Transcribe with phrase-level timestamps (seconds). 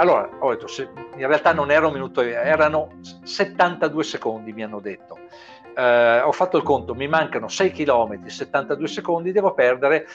[0.00, 2.92] allora ho detto, se, in realtà non era un minuto, erano
[3.22, 5.18] 72 secondi, mi hanno detto.
[5.76, 10.08] Eh, ho fatto il conto, mi mancano 6 km, 72 secondi, devo perdere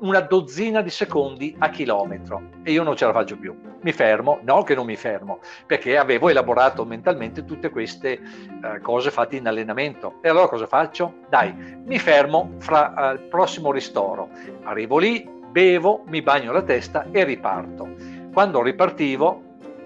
[0.00, 3.54] una dozzina di secondi a chilometro e io non ce la faccio più.
[3.82, 9.12] Mi fermo, no che non mi fermo, perché avevo elaborato mentalmente tutte queste eh, cose
[9.12, 10.14] fatte in allenamento.
[10.22, 11.18] E allora cosa faccio?
[11.28, 14.30] Dai, mi fermo fra eh, il prossimo ristoro.
[14.64, 18.09] Arrivo lì, bevo, mi bagno la testa e riparto.
[18.32, 19.42] Quando ripartivo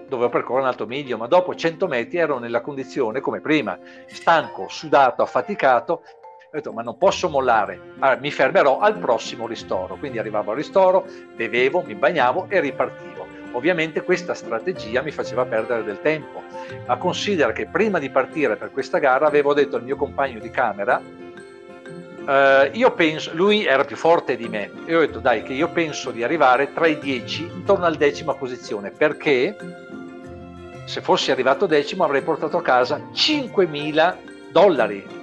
[0.06, 4.66] dovevo percorrere un altro miglio, ma dopo 100 metri ero nella condizione come prima, stanco,
[4.68, 6.02] sudato, affaticato
[6.54, 9.96] ho detto ma non posso mollare, allora, mi fermerò al prossimo ristoro.
[9.96, 11.04] Quindi arrivavo al ristoro,
[11.34, 13.26] bevevo, mi bagnavo e ripartivo.
[13.52, 16.42] Ovviamente questa strategia mi faceva perdere del tempo,
[16.86, 20.50] ma considera che prima di partire per questa gara avevo detto al mio compagno di
[20.50, 21.00] camera,
[22.26, 25.68] eh, io penso, lui era più forte di me, e ho detto dai che io
[25.68, 29.56] penso di arrivare tra i dieci, intorno al decima posizione, perché?
[30.86, 34.16] Se fossi arrivato decimo avrei portato a casa 5.000
[34.50, 35.22] dollari.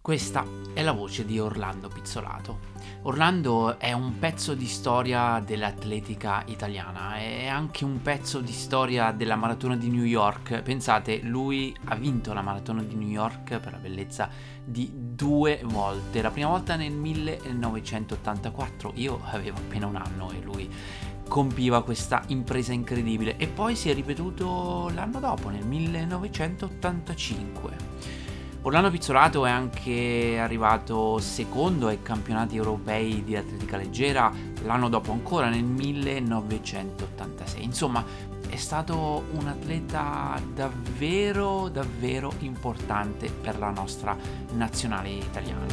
[0.00, 2.71] Questa è la voce di Orlando Pizzolato.
[3.04, 9.34] Orlando è un pezzo di storia dell'atletica italiana, è anche un pezzo di storia della
[9.34, 10.62] maratona di New York.
[10.62, 14.28] Pensate, lui ha vinto la maratona di New York per la bellezza
[14.64, 16.22] di due volte.
[16.22, 20.70] La prima volta nel 1984, io avevo appena un anno e lui
[21.26, 28.21] compiva questa impresa incredibile e poi si è ripetuto l'anno dopo, nel 1985.
[28.64, 34.32] Orlando Pizzolato è anche arrivato secondo ai campionati europei di atletica leggera
[34.62, 37.64] l'anno dopo ancora, nel 1986.
[37.64, 38.04] Insomma,
[38.48, 44.16] è stato un atleta davvero, davvero importante per la nostra
[44.52, 45.66] nazionale italiana.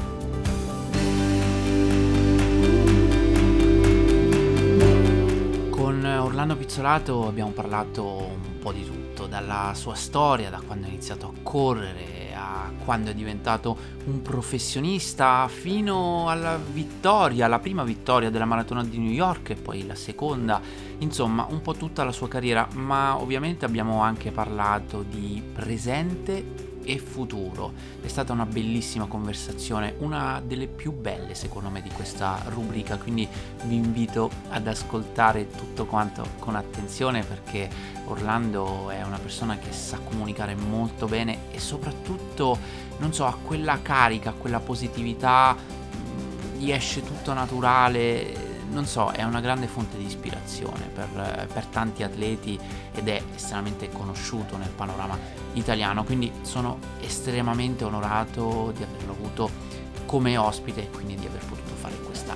[5.70, 10.89] Con Orlando Pizzolato abbiamo parlato un po' di tutto, dalla sua storia, da quando ha
[10.89, 12.19] iniziato a correre,
[12.83, 19.11] quando è diventato un professionista fino alla vittoria, la prima vittoria della maratona di New
[19.11, 20.61] York e poi la seconda,
[20.99, 26.98] insomma un po' tutta la sua carriera, ma ovviamente abbiamo anche parlato di presente e
[26.98, 27.72] futuro.
[28.02, 33.27] È stata una bellissima conversazione, una delle più belle secondo me di questa rubrica, quindi
[33.66, 37.70] vi invito ad ascoltare tutto quanto con attenzione perché
[38.05, 42.58] Orlando è una persona che sa comunicare molto bene e soprattutto,
[42.98, 45.56] non so, ha quella carica, quella positività,
[46.58, 52.04] gli esce tutto naturale, non so, è una grande fonte di ispirazione per, per, tanti
[52.04, 52.60] atleti
[52.94, 55.18] ed è estremamente conosciuto nel panorama
[55.54, 59.50] italiano, quindi sono estremamente onorato di averlo avuto
[60.06, 62.34] come ospite e quindi di aver potuto fare questa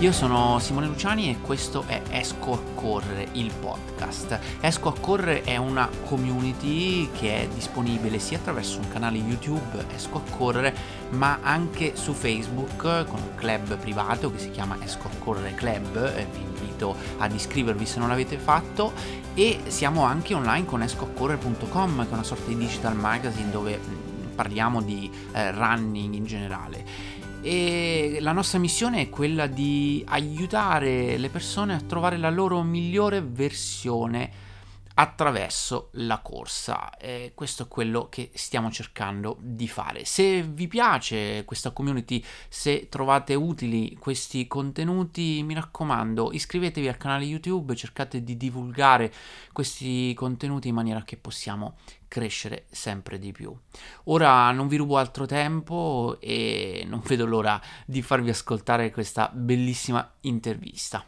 [0.00, 4.38] Io sono Simone Luciani e questo è Esco a correre, il podcast.
[4.62, 10.16] Esco a correre è una community che è disponibile sia attraverso un canale YouTube Esco
[10.16, 10.74] a correre,
[11.10, 16.10] ma anche su Facebook con un club privato che si chiama Esco a correre Club.
[16.14, 18.94] Vi invito ad iscrivervi se non l'avete fatto
[19.34, 24.34] e siamo anche online con escoaccorrere.com che è una sorta di digital magazine dove mm,
[24.34, 27.09] parliamo di eh, running in generale
[27.42, 33.22] e la nostra missione è quella di aiutare le persone a trovare la loro migliore
[33.22, 34.48] versione
[34.94, 36.96] attraverso la corsa.
[36.98, 40.04] E questo è quello che stiamo cercando di fare.
[40.04, 47.24] Se vi piace questa community, se trovate utili questi contenuti, mi raccomando, iscrivetevi al canale
[47.24, 49.10] YouTube, cercate di divulgare
[49.52, 51.76] questi contenuti in maniera che possiamo
[52.10, 53.56] crescere sempre di più.
[54.04, 60.16] Ora non vi rubo altro tempo e non vedo l'ora di farvi ascoltare questa bellissima
[60.22, 61.04] intervista.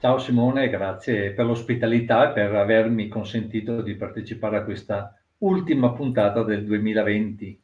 [0.00, 6.42] Ciao Simone, grazie per l'ospitalità e per avermi consentito di partecipare a questa ultima puntata
[6.42, 7.61] del 2020.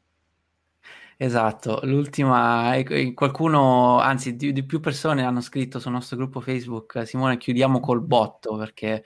[1.20, 2.80] Esatto, l'ultima,
[3.12, 8.02] qualcuno, anzi di, di, più persone hanno scritto sul nostro gruppo Facebook, Simone chiudiamo col
[8.02, 9.02] botto perché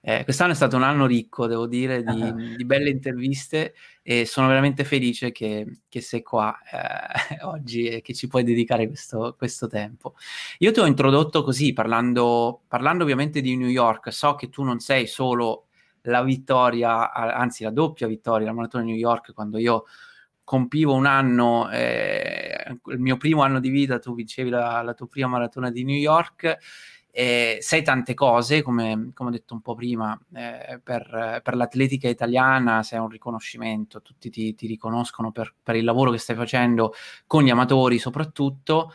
[0.00, 2.54] eh, quest'anno è stato un anno ricco, devo dire, di, uh-huh.
[2.54, 8.14] di belle interviste e sono veramente felice che, che sei qua eh, oggi e che
[8.14, 10.14] ci puoi dedicare questo, questo, tempo.
[10.58, 14.78] Io ti ho introdotto così, parlando, parlando ovviamente di New York, so che tu non
[14.78, 15.66] sei solo
[16.02, 19.86] la vittoria, anzi la doppia vittoria, la maratona di New York, quando io
[20.46, 25.08] compivo un anno, eh, il mio primo anno di vita, tu vincevi la, la tua
[25.08, 26.58] prima maratona di New York
[27.18, 32.08] eh, sei tante cose, come, come, ho detto un po' prima, eh, per, per, l'atletica
[32.08, 36.92] italiana sei un riconoscimento, tutti ti, ti riconoscono per, per, il lavoro che stai facendo
[37.26, 38.92] con gli amatori soprattutto.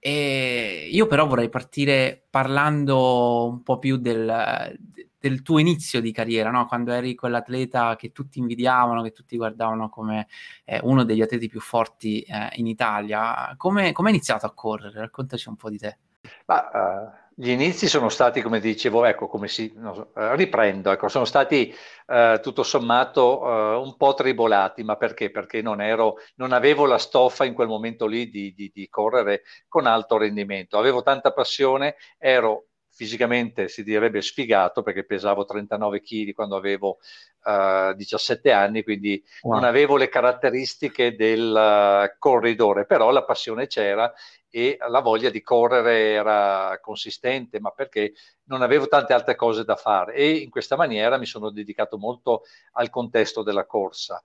[0.00, 4.76] E io però vorrei partire parlando un po' più del,
[5.20, 6.66] del tuo inizio di carriera, no?
[6.66, 10.26] quando eri quell'atleta che tutti invidiavano, che tutti guardavano come
[10.64, 13.54] eh, uno degli atleti più forti eh, in Italia.
[13.56, 15.00] Come hai iniziato a correre?
[15.00, 15.98] Raccontaci un po' di te.
[16.46, 21.08] Ma, uh gli inizi sono stati, come dicevo, ecco, come si, no, eh, riprendo, ecco,
[21.08, 21.74] sono stati
[22.06, 25.30] eh, tutto sommato eh, un po' tribolati, ma perché?
[25.30, 29.44] Perché non, ero, non avevo la stoffa in quel momento lì di, di, di correre
[29.68, 30.76] con alto rendimento.
[30.76, 36.98] Avevo tanta passione, ero fisicamente si direbbe sfigato perché pesavo 39 kg quando avevo
[37.44, 39.54] uh, 17 anni, quindi wow.
[39.54, 44.12] non avevo le caratteristiche del uh, corridore, però la passione c'era
[44.52, 48.14] e la voglia di correre era consistente, ma perché
[48.44, 52.42] non avevo tante altre cose da fare e in questa maniera mi sono dedicato molto
[52.72, 54.20] al contesto della corsa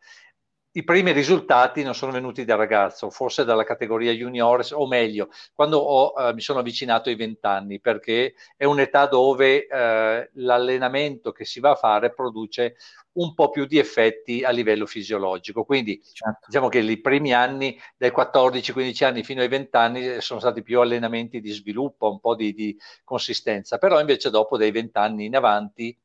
[0.77, 5.77] i primi risultati non sono venuti da ragazzo, forse dalla categoria juniores, o meglio, quando
[5.77, 11.62] ho, eh, mi sono avvicinato ai vent'anni, perché è un'età dove eh, l'allenamento che si
[11.62, 12.75] va a fare produce
[13.13, 15.63] un po' più di effetti a livello fisiologico.
[15.63, 16.48] Quindi certo.
[16.48, 20.62] diciamo che i primi anni, dai 14-15 anni fino ai 20 anni, eh, sono stati
[20.62, 25.25] più allenamenti di sviluppo, un po' di, di consistenza, però invece dopo dai 20 anni
[25.25, 25.98] in avanti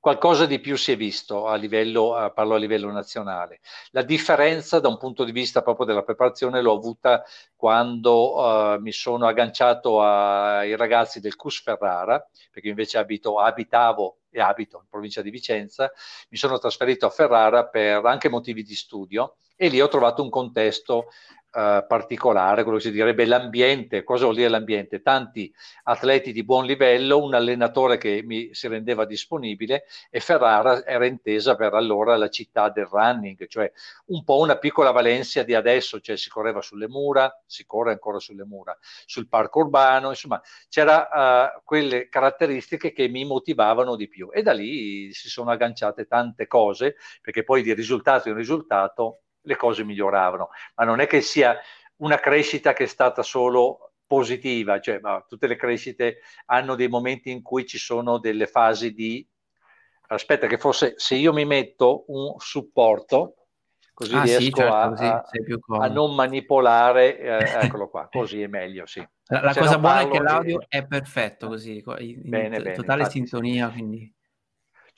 [0.00, 3.60] qualcosa di più si è visto a livello, uh, parlo a livello nazionale.
[3.90, 7.22] La differenza da un punto di vista proprio della preparazione l'ho avuta
[7.54, 14.40] quando uh, mi sono agganciato ai ragazzi del CUS Ferrara, perché invece abito, abitavo e
[14.40, 15.92] abito in provincia di Vicenza,
[16.30, 20.30] mi sono trasferito a Ferrara per anche motivi di studio e lì ho trovato un
[20.30, 21.08] contesto
[21.52, 24.04] Uh, particolare, quello che si direbbe l'ambiente.
[24.04, 25.02] Cosa vuol dire l'ambiente?
[25.02, 25.52] Tanti
[25.82, 31.56] atleti di buon livello, un allenatore che mi si rendeva disponibile e Ferrara era intesa
[31.56, 33.68] per allora la città del running, cioè
[34.06, 38.20] un po' una piccola Valencia di adesso, cioè si correva sulle mura, si corre ancora
[38.20, 41.08] sulle mura, sul parco urbano, insomma c'era
[41.56, 46.46] uh, quelle caratteristiche che mi motivavano di più e da lì si sono agganciate tante
[46.46, 51.58] cose, perché poi di risultato in risultato le cose miglioravano, ma non è che sia
[51.96, 57.42] una crescita che è stata solo positiva, cioè tutte le crescite hanno dei momenti in
[57.42, 59.24] cui ci sono delle fasi di
[60.14, 63.36] aspetta che forse se io mi metto un supporto
[63.94, 65.04] così ah, riesco sì, certo, a, così
[65.78, 69.06] a, non manipolare eh, eccolo qua così è meglio sì.
[69.26, 70.66] la, la cosa buona è che l'audio che...
[70.68, 74.12] è perfetto così in bene, t- bene, totale infatti, sintonia quindi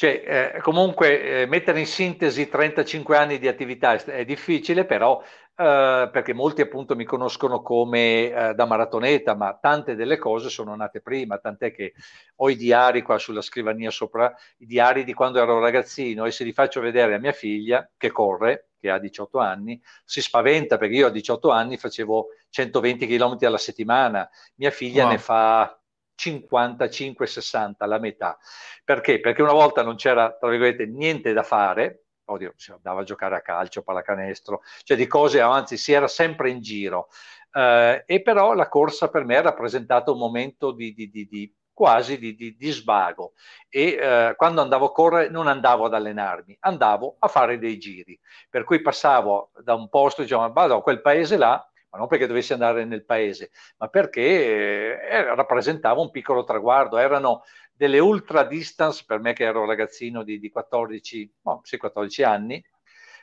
[0.03, 5.23] cioè, eh, comunque eh, mettere in sintesi 35 anni di attività è, è difficile, però
[5.55, 10.75] eh, perché molti appunto mi conoscono come eh, da maratoneta, ma tante delle cose sono
[10.75, 11.93] nate prima, tant'è che
[12.35, 16.43] ho i diari qua sulla scrivania sopra, i diari di quando ero ragazzino e se
[16.43, 20.97] li faccio vedere a mia figlia che corre, che ha 18 anni, si spaventa perché
[20.97, 25.13] io a 18 anni facevo 120 km alla settimana, mia figlia wow.
[25.13, 25.82] ne fa
[26.31, 28.39] 55-60, la metà.
[28.85, 29.21] Perché?
[29.21, 33.37] Perché una volta non c'era, tra virgolette, niente da fare, oddio, si andava a giocare
[33.37, 37.09] a calcio, pallacanestro, cioè di cose, anzi si era sempre in giro.
[37.53, 41.55] Eh, e però la corsa per me ha rappresentato un momento di, di, di, di
[41.73, 43.33] quasi di, svago
[43.69, 48.19] e eh, quando andavo a correre non andavo ad allenarmi, andavo a fare dei giri,
[48.49, 52.27] per cui passavo da un posto, diciamo, vado a quel paese là ma non perché
[52.27, 59.05] dovessi andare nel paese, ma perché eh, rappresentava un piccolo traguardo, erano delle ultra distance
[59.07, 62.65] per me che ero ragazzino di, di 14, no, sì, 14 anni,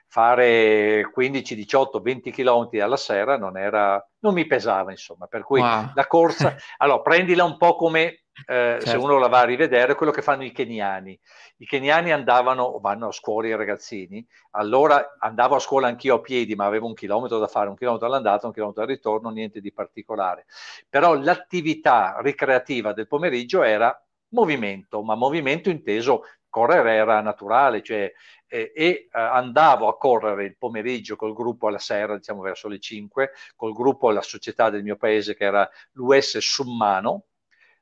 [0.08, 5.62] fare 15, 18, 20 km alla sera non, era, non mi pesava, insomma, per cui
[5.62, 5.92] wow.
[5.96, 8.86] la corsa, allora prendila un po' come certo.
[8.86, 11.20] se uno la va a rivedere, quello che fanno i keniani.
[11.58, 16.56] I keniani andavano, vanno a scuola i ragazzini, allora andavo a scuola anch'io a piedi,
[16.56, 19.72] ma avevo un chilometro da fare, un chilometro all'andata, un chilometro al ritorno, niente di
[19.72, 20.46] particolare.
[20.88, 23.96] Però l'attività ricreativa del pomeriggio era
[24.30, 28.12] movimento, ma movimento inteso correre era naturale, cioè,
[28.48, 32.80] eh, e eh, andavo a correre il pomeriggio col gruppo alla sera, diciamo verso le
[32.80, 37.26] 5, col gruppo alla società del mio paese che era l'US Summano,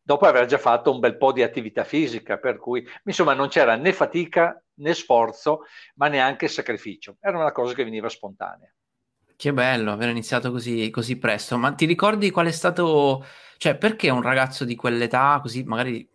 [0.08, 3.76] dopo aver già fatto un bel po' di attività fisica, per cui insomma non c'era
[3.76, 5.64] né fatica né sforzo,
[5.96, 8.72] ma neanche sacrificio, era una cosa che veniva spontanea.
[9.36, 13.26] Che bello aver iniziato così, così presto, ma ti ricordi qual è stato,
[13.58, 16.10] cioè perché un ragazzo di quell'età, così magari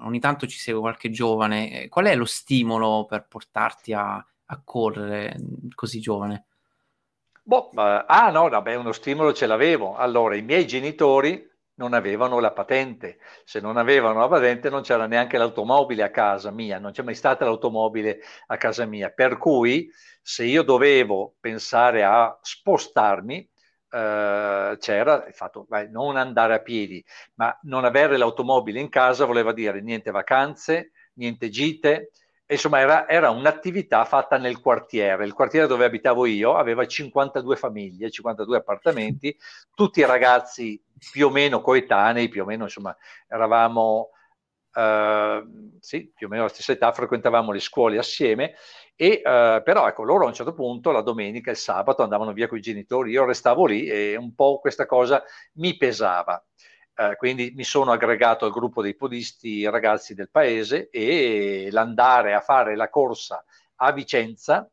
[0.00, 5.36] ogni tanto ci segue qualche giovane, qual è lo stimolo per portarti a, a correre
[5.76, 6.46] così giovane?
[7.44, 9.94] Boh, ah no, vabbè, uno stimolo ce l'avevo.
[9.94, 13.18] Allora, i miei genitori non avevano la patente.
[13.44, 17.14] Se non avevano la patente non c'era neanche l'automobile a casa mia, non c'è mai
[17.14, 19.10] stata l'automobile a casa mia.
[19.10, 23.48] Per cui se io dovevo pensare a spostarmi,
[23.90, 29.24] eh, c'era il fatto, beh, non andare a piedi, ma non avere l'automobile in casa
[29.24, 32.10] voleva dire niente vacanze, niente gite,
[32.52, 35.24] insomma era, era, un'attività fatta nel quartiere.
[35.24, 39.36] Il quartiere dove abitavo io aveva 52 famiglie, 52 appartamenti,
[39.74, 40.80] tutti ragazzi
[41.10, 42.96] più o meno coetanei, più o meno insomma
[43.28, 44.10] eravamo
[44.74, 45.44] eh,
[45.80, 48.54] sì, più o meno alla stessa età, frequentavamo le scuole assieme
[48.94, 52.32] e eh, però ecco loro a un certo punto la domenica e il sabato andavano
[52.32, 55.22] via con i genitori, io restavo lì e un po' questa cosa
[55.54, 56.42] mi pesava.
[56.94, 62.40] Eh, quindi mi sono aggregato al gruppo dei podisti ragazzi del paese e l'andare a
[62.40, 63.42] fare la corsa
[63.76, 64.70] a Vicenza,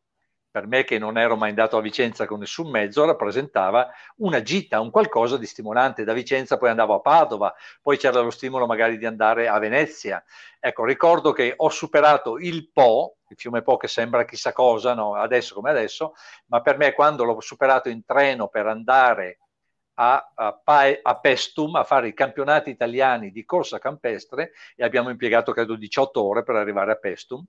[0.52, 4.82] per me che non ero mai andato a Vicenza con nessun mezzo, rappresentava una gita,
[4.82, 6.04] un qualcosa di stimolante.
[6.04, 10.22] Da Vicenza poi andavo a Padova, poi c'era lo stimolo magari di andare a Venezia.
[10.60, 15.16] Ecco, ricordo che ho superato il Po, il fiume Po che sembra chissà cosa, no?
[15.16, 16.14] adesso come adesso,
[16.48, 19.40] ma per me quando l'ho superato in treno per andare
[20.02, 20.62] a, a,
[21.02, 26.24] a, Pestum a fare i campionati italiani di corsa campestre e abbiamo impiegato credo 18
[26.24, 27.44] ore per arrivare a Pestum.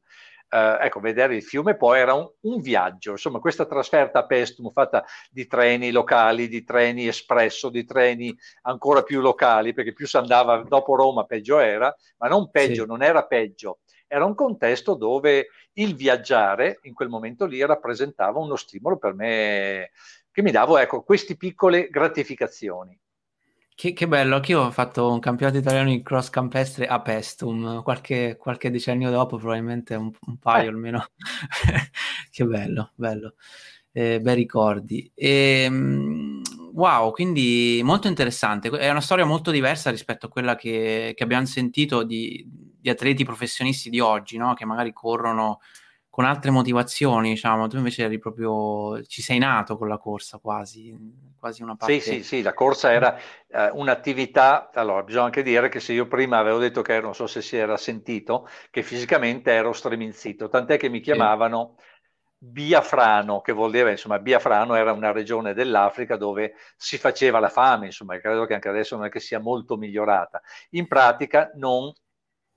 [0.52, 4.73] Eh, ecco, vedere il fiume poi era un, un, viaggio, insomma questa trasferta a Pestum
[4.73, 10.16] fatta di treni locali, di treni espresso, di treni ancora più locali, perché più si
[10.16, 12.88] andava dopo Roma peggio era, ma non peggio, sì.
[12.88, 13.78] non era peggio,
[14.09, 19.90] era un contesto dove il viaggiare in quel momento lì rappresentava uno stimolo per me
[20.40, 22.99] che mi davo ecco, queste piccole gratificazioni.
[23.75, 28.37] Che, che, bello, anch'io ho fatto un campionato italiano di cross campestre a Pestum, qualche,
[28.38, 30.73] qualche decennio dopo, probabilmente un, un paio eh.
[30.73, 31.06] almeno.
[32.30, 33.35] che bello, bello.
[33.92, 35.11] Eh, bei ricordi.
[35.14, 36.42] E, ehm,
[36.75, 38.68] wow, quindi molto interessante.
[38.68, 43.25] È una storia molto diversa rispetto a quella che, che abbiamo sentito di, di, atleti
[43.25, 44.52] professionisti di oggi, no?
[44.52, 45.61] che magari corrono
[46.11, 50.93] con altre motivazioni, diciamo, tu invece eri proprio, ci sei nato con la corsa quasi,
[51.38, 52.00] quasi una parte...
[52.00, 56.09] Sì, sì, sì, la corsa era eh, un'attività, allora bisogna anche dire che se io
[56.09, 60.49] prima avevo detto che ero, non so se si era sentito, che fisicamente ero streminzito,
[60.49, 61.85] tant'è che mi chiamavano sì.
[62.43, 67.87] Biafrano, che vuol dire, insomma, Biafrano era una regione dell'Africa dove si faceva la fame,
[67.87, 70.43] insomma, credo che anche adesso non è che sia molto migliorata.
[70.71, 71.93] In pratica non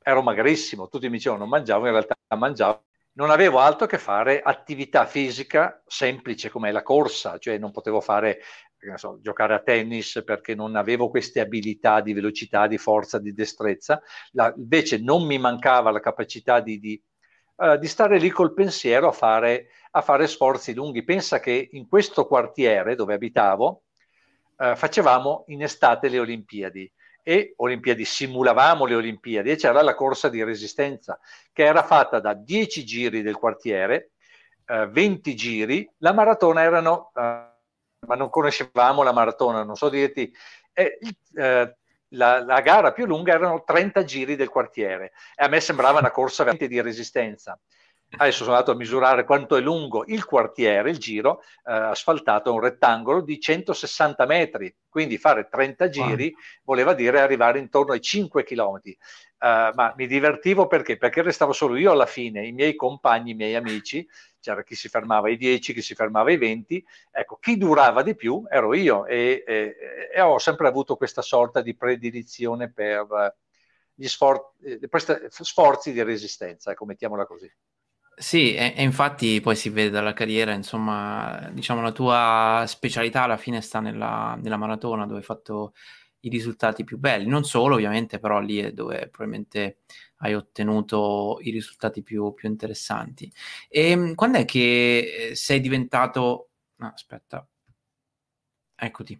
[0.02, 4.42] ero magrissimo, tutti mi dicevano non mangiavo, in realtà mangiavo non avevo altro che fare
[4.42, 8.40] attività fisica semplice come la corsa, cioè non potevo fare,
[8.96, 14.02] so, giocare a tennis perché non avevo queste abilità di velocità, di forza, di destrezza,
[14.32, 17.02] la, invece non mi mancava la capacità di, di,
[17.58, 21.04] uh, di stare lì col pensiero a fare, a fare, sforzi lunghi.
[21.04, 23.84] Pensa che in questo quartiere dove abitavo
[24.58, 26.92] uh, facevamo in estate le Olimpiadi
[27.24, 31.18] e Olimpiadi, simulavamo le Olimpiadi e c'era la corsa di resistenza
[31.52, 34.12] che era fatta da 10 giri del quartiere,
[34.66, 37.22] eh, 20 giri, la maratona erano, eh,
[38.06, 40.32] ma non conoscevamo la maratona, non so dirti,
[40.74, 40.98] eh,
[42.10, 46.12] la, la, gara più lunga erano 30 giri del quartiere e a me sembrava una
[46.12, 47.60] corsa veramente di resistenza.
[48.16, 52.54] Adesso sono andato a misurare quanto è lungo il quartiere, il giro eh, asfaltato è
[52.54, 56.42] un rettangolo di 160 metri, quindi fare 30 giri wow.
[56.64, 58.82] voleva dire arrivare intorno ai 5 km.
[59.44, 60.96] Uh, ma mi divertivo perché?
[60.96, 64.08] Perché restavo solo io alla fine, i miei compagni, i miei amici,
[64.40, 68.16] c'era chi si fermava ai 10, chi si fermava ai 20, ecco, chi durava di
[68.16, 69.76] più ero io e, e,
[70.14, 73.36] e ho sempre avuto questa sorta di predilizione per
[73.94, 74.80] gli sfor- eh,
[75.30, 77.52] sforzi di resistenza, ecco, mettiamola così.
[78.16, 83.38] Sì, e, e, infatti poi si vede dalla carriera, insomma, diciamo la tua specialità alla
[83.38, 85.74] fine sta nella, nella maratona dove hai fatto
[86.26, 89.80] i risultati più belli, non solo ovviamente, però lì è dove probabilmente
[90.18, 93.32] hai ottenuto i risultati più, più interessanti.
[93.68, 96.50] E ehm, quando è che eh, sei diventato...
[96.78, 97.46] No, aspetta,
[98.76, 99.20] eccoti.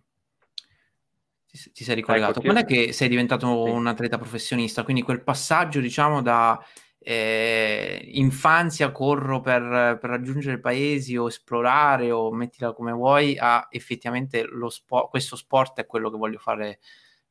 [1.46, 2.42] Ti, ti sei ricollegato.
[2.42, 3.72] Quando è che sei diventato sì.
[3.72, 4.84] un atleta professionista?
[4.84, 6.58] Quindi quel passaggio, diciamo, da
[7.04, 14.46] eh, infanzia corro per, per, raggiungere paesi o esplorare o mettila come vuoi, a effettivamente
[14.70, 16.80] spo- questo sport è quello che voglio fare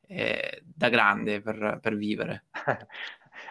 [0.07, 2.45] eh, da grande per, per vivere.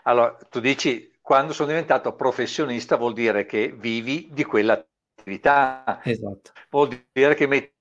[0.05, 6.00] Allora, tu dici, quando sono diventato professionista vuol dire che vivi di quell'attività.
[6.02, 6.52] Esatto.
[6.71, 7.75] Vuol dire che metti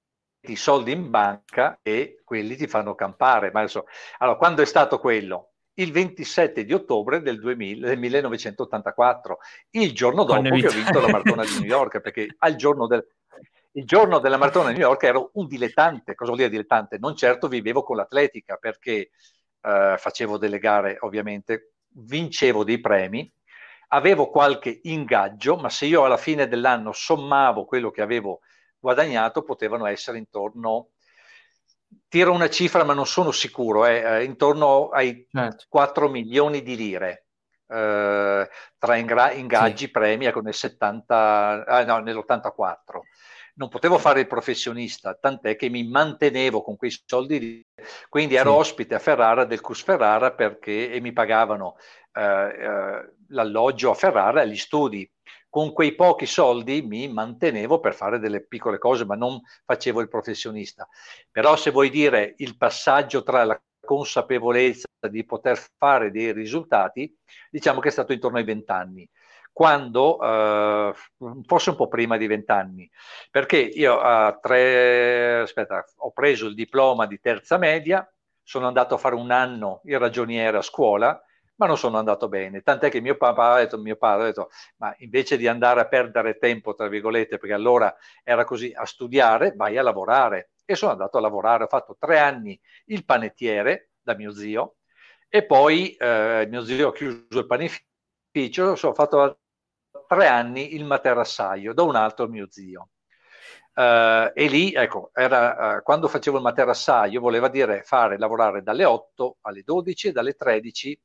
[0.48, 3.51] i soldi in banca e quelli ti fanno campare.
[3.51, 3.86] Ma adesso,
[4.17, 5.50] allora, quando è stato quello?
[5.75, 9.38] Il 27 di ottobre del, 2000, del 1984,
[9.72, 13.06] il giorno dopo che ho vinto la maratona di New York, perché al giorno del,
[13.74, 16.98] il giorno della maratona di New York ero un dilettante, cosa vuol dire dilettante?
[16.98, 19.12] Non certo vivevo con l'atletica perché
[19.62, 23.32] eh, facevo delle gare ovviamente, vincevo dei premi,
[23.90, 28.42] avevo qualche ingaggio, ma se io alla fine dell'anno sommavo quello che avevo
[28.78, 30.90] guadagnato, potevano essere intorno,
[32.07, 35.65] tiro una cifra ma non sono sicuro, eh, eh intorno ai certo.
[35.69, 37.25] 4 milioni di lire.
[37.67, 39.91] Eh, tra ingra- ingaggi, sì.
[39.91, 43.01] premi, ecco, nel 70, ah, no, nell'84
[43.55, 47.65] non potevo fare il professionista, tant'è che mi mantenevo con quei soldi lì,
[48.10, 48.57] quindi ero sì.
[48.57, 51.75] ospite a Ferrara del Cus Ferrara perché e mi pagavano
[52.13, 55.10] eh, eh, l'alloggio a Ferrara e gli studi.
[55.51, 60.08] Con quei pochi soldi mi mantenevo per fare delle piccole cose, ma non facevo il
[60.08, 60.88] professionista.
[61.29, 67.13] Però se vuoi dire il passaggio tra la consapevolezza di poter fare dei risultati,
[67.50, 69.10] diciamo che è stato intorno ai vent'anni
[69.51, 70.93] quando, eh,
[71.46, 72.89] forse un po' prima di vent'anni,
[73.29, 78.10] perché io a tre, aspetta, ho preso il diploma di terza media,
[78.41, 81.22] sono andato a fare un anno il ragioniere a scuola,
[81.55, 84.50] ma non sono andato bene, tant'è che mio papà ha detto, mio padre ha detto,
[84.77, 89.53] ma invece di andare a perdere tempo, tra virgolette, perché allora era così, a studiare,
[89.55, 90.51] vai a lavorare.
[90.65, 94.77] E sono andato a lavorare, ho fatto tre anni il panettiere da mio zio,
[95.27, 99.39] e poi eh, mio zio ha chiuso il panificio, ho fatto
[100.08, 102.89] tre anni il materassaio da un altro mio zio.
[103.74, 108.84] Uh, e lì, ecco, era, uh, quando facevo il materassaio voleva dire fare lavorare dalle
[108.84, 111.00] 8 alle 12 e dalle 13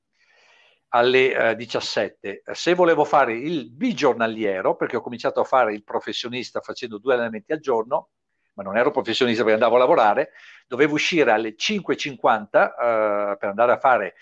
[0.96, 2.42] alle uh, 17.
[2.52, 7.52] Se volevo fare il bigiornaliero, perché ho cominciato a fare il professionista facendo due allenamenti
[7.52, 8.08] al giorno,
[8.54, 10.30] ma non ero professionista perché andavo a lavorare,
[10.66, 14.14] dovevo uscire alle 5.50 per andare a fare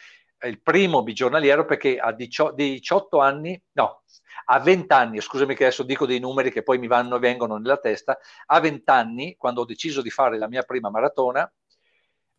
[0.43, 4.03] il primo bigiornaliero perché a 18 anni, no,
[4.47, 7.57] a 20 anni, scusami che adesso dico dei numeri che poi mi vanno e vengono
[7.57, 11.51] nella testa, a 20 anni, quando ho deciso di fare la mia prima maratona,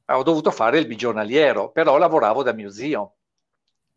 [0.07, 3.14] ho dovuto fare il bigiornaliero, però lavoravo da mio zio.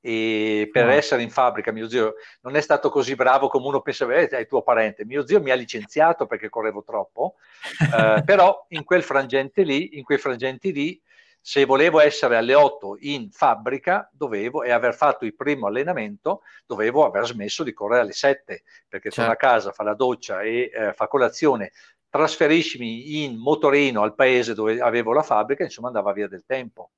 [0.01, 0.93] E per no.
[0.93, 4.47] essere in fabbrica, mio zio non è stato così bravo come uno pensa, eh, è
[4.47, 5.05] tuo parente.
[5.05, 7.35] Mio zio mi ha licenziato perché correvo troppo,
[7.97, 11.01] eh, però in quel frangente lì, in quei frangenti lì,
[11.41, 17.07] se volevo essere alle 8 in fabbrica dovevo, e aver fatto il primo allenamento, dovevo
[17.07, 19.15] aver smesso di correre alle 7, perché certo.
[19.15, 21.73] torno a casa, fa la doccia e eh, fa colazione,
[22.11, 26.91] trasferiscimi in motorino al paese dove avevo la fabbrica, insomma andava via del tempo.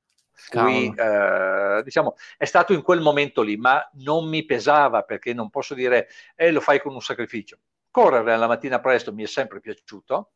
[0.49, 5.51] Qui, eh, diciamo, è stato in quel momento lì, ma non mi pesava perché non
[5.51, 7.59] posso dire, eh, lo fai con un sacrificio.
[7.91, 10.33] Correre la mattina presto mi è sempre piaciuto,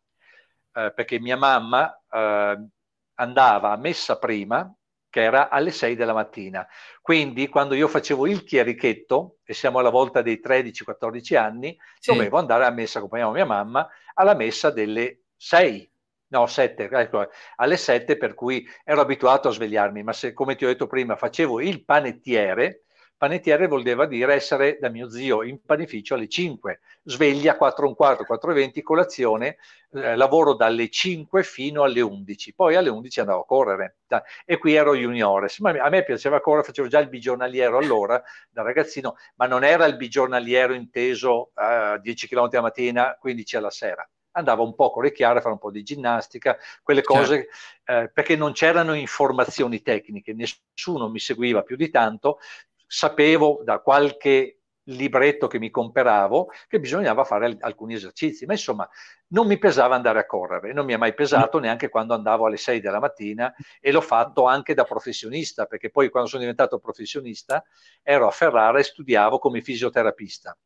[0.75, 2.67] eh, perché mia mamma eh,
[3.14, 4.73] andava a messa prima,
[5.14, 6.67] che era alle 6 della mattina.
[7.01, 12.12] Quindi quando io facevo il chierichetto, e siamo alla volta dei 13-14 anni, sì.
[12.12, 15.88] dovevo andare a messa, accompagnavo mia mamma, alla messa delle 6,
[16.29, 20.65] no 7, ecco, alle 7 per cui ero abituato a svegliarmi, ma se come ti
[20.65, 22.85] ho detto prima facevo il panettiere,
[23.17, 28.25] Panettiere voleva dire essere da mio zio in panificio alle 5, sveglia 4 un quarto,
[28.25, 29.57] 4 e 20, colazione,
[29.93, 33.99] eh, lavoro dalle 5 fino alle 11, poi alle 11 andavo a correre.
[34.45, 38.63] E qui ero juniores, ma a me piaceva correre, facevo già il bigiornaliero allora da
[38.63, 43.71] ragazzino, ma non era il bigiornaliero inteso a uh, 10 km la mattina, 15 alla
[43.71, 47.20] sera andavo un po' con le chiare a fare un po' di ginnastica, quelle certo.
[47.20, 47.49] cose,
[47.85, 52.38] eh, perché non c'erano informazioni tecniche, nessuno mi seguiva più di tanto,
[52.87, 58.88] sapevo da qualche libretto che mi compravo che bisognava fare alcuni esercizi, ma insomma
[59.29, 62.59] non mi pesava andare a correre, non mi è mai pesato neanche quando andavo alle
[62.59, 67.64] 6 della mattina e l'ho fatto anche da professionista, perché poi quando sono diventato professionista
[68.03, 70.57] ero a Ferrara e studiavo come fisioterapista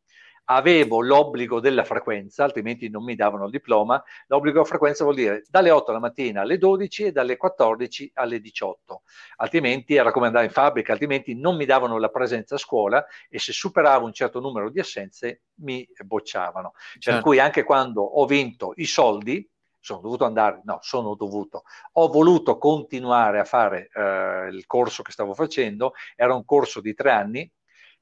[0.51, 4.03] avevo l'obbligo della frequenza, altrimenti non mi davano il diploma.
[4.29, 8.41] L'obbligo della frequenza vuol dire dalle 8 alla mattina alle 12 e dalle 14 alle
[8.41, 9.03] 18.
[9.37, 13.39] Altrimenti era come andare in fabbrica, altrimenti non mi davano la presenza a scuola e
[13.39, 16.73] se superavo un certo numero di assenze mi bocciavano.
[16.99, 17.11] Certo.
[17.11, 19.47] Per cui anche quando ho vinto i soldi,
[19.81, 25.13] sono dovuto andare, no, sono dovuto, ho voluto continuare a fare eh, il corso che
[25.13, 27.51] stavo facendo, era un corso di tre anni,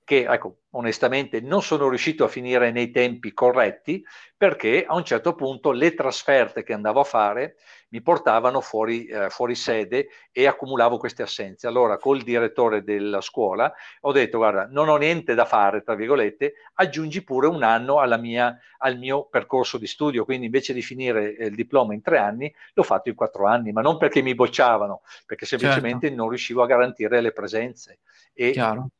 [0.06, 4.04] che ecco, onestamente non sono riuscito a finire nei tempi corretti
[4.36, 7.56] perché a un certo punto le trasferte che andavo a fare
[7.88, 11.66] mi portavano fuori, eh, fuori sede e accumulavo queste assenze.
[11.66, 16.52] Allora col direttore della scuola ho detto guarda non ho niente da fare, tra virgolette,
[16.74, 21.56] aggiungi pure un anno mia, al mio percorso di studio, quindi invece di finire il
[21.56, 25.46] diploma in tre anni l'ho fatto in quattro anni, ma non perché mi bocciavano, perché
[25.46, 26.22] semplicemente certo.
[26.22, 27.98] non riuscivo a garantire le presenze.
[28.32, 28.90] E Chiaro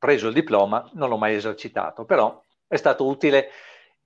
[0.00, 3.50] preso il diploma, non l'ho mai esercitato, però è stato utile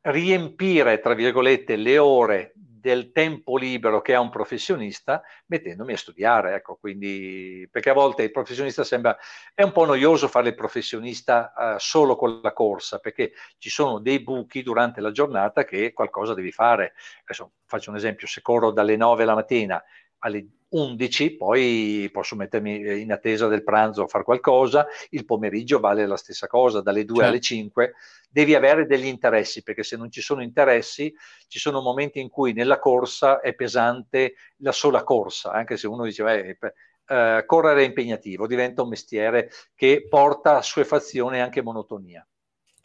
[0.00, 6.54] riempire, tra virgolette, le ore del tempo libero che ha un professionista mettendomi a studiare,
[6.56, 9.16] ecco, quindi perché a volte il professionista sembra
[9.54, 14.00] è un po' noioso fare il professionista uh, solo con la corsa, perché ci sono
[14.00, 16.92] dei buchi durante la giornata che qualcosa devi fare.
[17.22, 19.82] Adesso faccio un esempio, se corro dalle 9 la mattina
[20.24, 26.04] alle 11, poi posso mettermi in attesa del pranzo a fare qualcosa, il pomeriggio vale
[26.06, 27.30] la stessa cosa, dalle 2 certo.
[27.30, 27.94] alle 5,
[28.28, 31.14] devi avere degli interessi, perché se non ci sono interessi,
[31.46, 36.04] ci sono momenti in cui nella corsa è pesante la sola corsa, anche se uno
[36.04, 36.58] dice, eh,
[37.06, 42.26] eh, correre è impegnativo, diventa un mestiere che porta assuefazione e anche monotonia.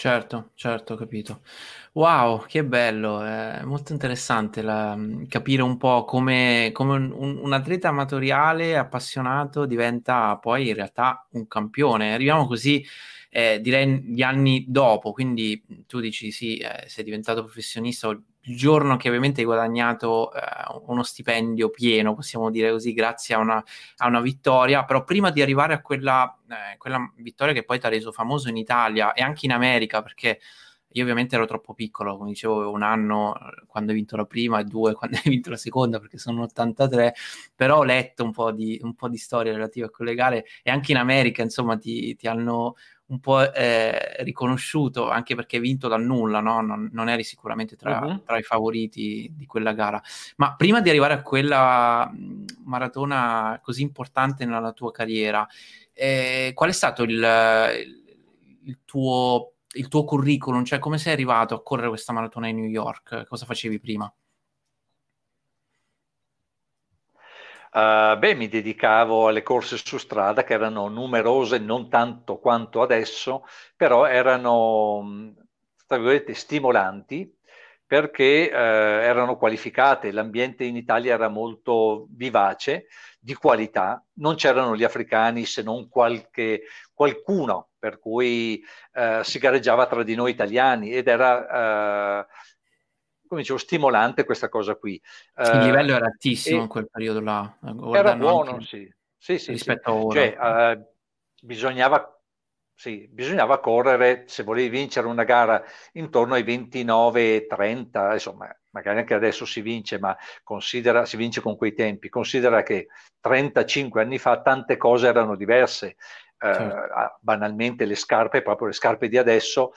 [0.02, 1.42] Certo, certo, ho capito.
[1.92, 7.90] Wow, che bello, è molto interessante la, capire un po' come, come un, un, atleta
[7.90, 12.14] amatoriale appassionato diventa poi in realtà un campione.
[12.14, 12.82] Arriviamo così,
[13.30, 18.08] eh, direi, gli anni dopo, quindi tu dici sì, eh, sei diventato professionista
[18.44, 20.40] il giorno che ovviamente hai guadagnato eh,
[20.88, 23.64] uno stipendio pieno, possiamo dire così, grazie a una,
[23.98, 27.86] a una vittoria, però prima di arrivare a quella, eh, quella vittoria che poi ti
[27.86, 30.40] ha reso famoso in Italia e anche in America, perché
[30.94, 34.60] io ovviamente ero troppo piccolo, come dicevo, un anno eh, quando hai vinto la prima
[34.60, 37.14] e due quando hai vinto la seconda, perché sono 83,
[37.56, 40.72] però ho letto un po' di, un po di storie relative a quelle gare e
[40.72, 42.76] anche in America, insomma, ti, ti hanno
[43.10, 46.62] un po' eh, riconosciuto anche perché vinto dal nulla, no?
[46.62, 48.24] non, non, eri sicuramente tra, uh-huh.
[48.24, 50.02] tra, i favoriti di quella gara.
[50.38, 52.12] Ma prima di arrivare a quella
[52.64, 55.48] maratona così importante nella tua carriera,
[55.94, 58.04] eh, qual è stato il, il,
[58.64, 60.64] il, tuo, il tuo curriculum?
[60.64, 63.26] Cioè, come sei arrivato a correre questa maratona in New York?
[63.28, 64.12] Cosa facevi prima?
[67.72, 73.46] Uh, beh, mi dedicavo alle corse su strada che erano numerose, non tanto quanto adesso,
[73.76, 75.36] però erano,
[75.86, 77.32] tra virgolette, stimolanti
[77.86, 82.86] perché uh, erano qualificate, l'ambiente in Italia era molto vivace,
[83.20, 89.88] di qualità, non c'erano gli africani se non qualche, qualcuno, per cui uh, si gareggiava
[89.88, 92.28] tra di noi italiani ed era
[93.30, 95.00] come dicevo, stimolante questa cosa qui.
[95.38, 97.58] Il uh, livello era altissimo in quel periodo là.
[97.94, 98.92] Era buono, sì.
[99.16, 99.98] Sì, sì, rispetto sì.
[99.98, 100.20] a ora.
[100.20, 100.88] Cioè, uh,
[101.46, 102.22] bisognava,
[102.74, 105.64] sì, bisognava correre, se volevi vincere una gara,
[105.94, 111.76] intorno ai 29-30, insomma, magari anche adesso si vince, ma considera, si vince con quei
[111.76, 112.10] tempi.
[112.10, 112.88] Considera che
[113.20, 115.98] 35 anni fa tante cose erano diverse.
[116.42, 116.64] Certo.
[116.64, 119.74] Uh, banalmente le scarpe, proprio le scarpe di adesso,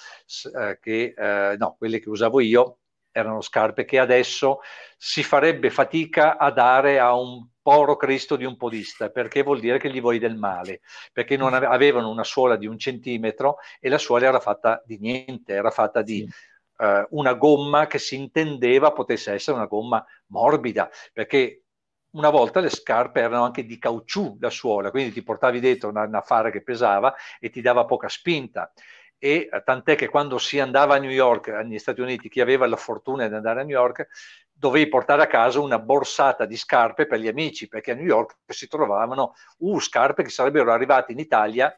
[0.53, 1.13] uh, che,
[1.59, 2.79] no, quelle che usavo io,
[3.13, 4.61] erano scarpe che adesso
[4.97, 9.79] si farebbe fatica a dare a un poro Cristo di un podista, perché vuol dire
[9.79, 10.81] che gli vuoi del male,
[11.13, 14.99] perché non ave- avevano una suola di un centimetro e la suola era fatta di
[14.99, 16.85] niente, era fatta di sì.
[16.85, 21.59] uh, una gomma che si intendeva potesse essere una gomma morbida, perché
[22.13, 26.15] una volta le scarpe erano anche di caucciù la suola, quindi ti portavi dentro un
[26.15, 28.71] affare che pesava e ti dava poca spinta
[29.25, 32.67] e eh, tant'è che quando si andava a New York, negli Stati Uniti, chi aveva
[32.67, 34.09] la fortuna di andare a New York,
[34.53, 38.39] dovevi portare a casa una borsata di scarpe per gli amici, perché a New York
[38.49, 41.73] si trovavano uh, scarpe che sarebbero arrivate in Italia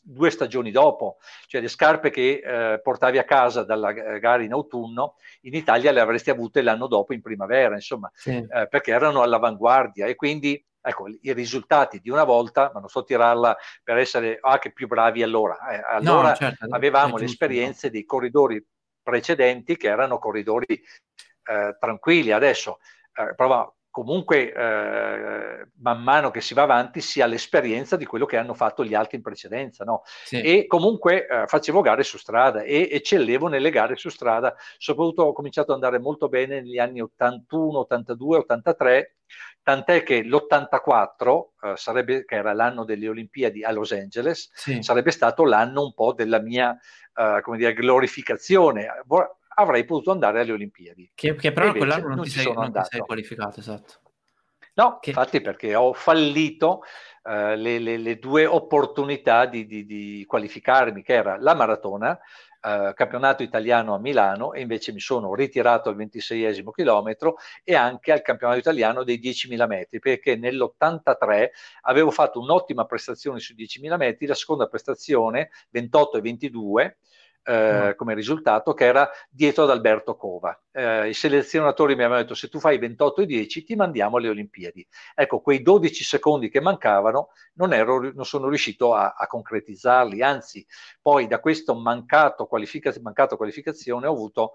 [0.00, 5.16] due stagioni dopo, cioè le scarpe che eh, portavi a casa dalla gara in autunno,
[5.42, 8.30] in Italia le avresti avute l'anno dopo in primavera, insomma, sì.
[8.36, 13.04] eh, perché erano all'avanguardia e quindi ecco, i risultati di una volta, ma non so
[13.04, 15.56] tirarla per essere ah, che più bravi allora.
[15.70, 18.62] Eh, allora no, certo, avevamo le esperienze dei corridori
[19.02, 22.32] precedenti che erano corridori eh, tranquilli.
[22.32, 22.80] Adesso
[23.14, 28.26] eh, prova, comunque eh, man mano che si va avanti si ha l'esperienza di quello
[28.26, 29.84] che hanno fatto gli altri in precedenza.
[29.84, 30.02] No?
[30.24, 30.40] Sì.
[30.40, 35.32] E comunque eh, facevo gare su strada e eccellevo nelle gare su strada, soprattutto ho
[35.32, 39.16] cominciato ad andare molto bene negli anni 81, 82, 83
[39.62, 44.82] tant'è che l'84, eh, sarebbe, che era l'anno delle Olimpiadi a Los Angeles, sì.
[44.82, 46.76] sarebbe stato l'anno un po' della mia
[47.14, 48.88] eh, come dire, glorificazione.
[49.54, 51.12] Avrei potuto andare alle Olimpiadi.
[51.14, 54.00] Che, che però quell'anno non, non, ti, sei, non ti sei qualificato, esatto.
[54.74, 55.10] No, che...
[55.10, 56.82] infatti perché ho fallito
[57.22, 62.18] uh, le, le, le, due opportunità di, di, di, qualificarmi, che era la maratona
[62.66, 68.10] eh, campionato italiano a Milano e invece mi sono ritirato al 26esimo chilometro e anche
[68.10, 71.48] al campionato italiano dei 10.000 metri perché nell'83
[71.82, 76.96] avevo fatto un'ottima prestazione su 10.000 metri, la seconda prestazione 28 e 22
[77.44, 77.96] eh, mm.
[77.96, 80.58] come risultato che era dietro ad Alberto Cova.
[80.72, 84.28] Eh, I selezionatori mi avevano detto se tu fai 28 e 10 ti mandiamo alle
[84.30, 84.86] Olimpiadi.
[85.14, 90.66] Ecco, quei 12 secondi che mancavano non, ero, non sono riuscito a, a, concretizzarli, anzi
[91.00, 92.92] poi da questo mancato, qualifica,
[93.36, 94.52] qualificazione ho avuto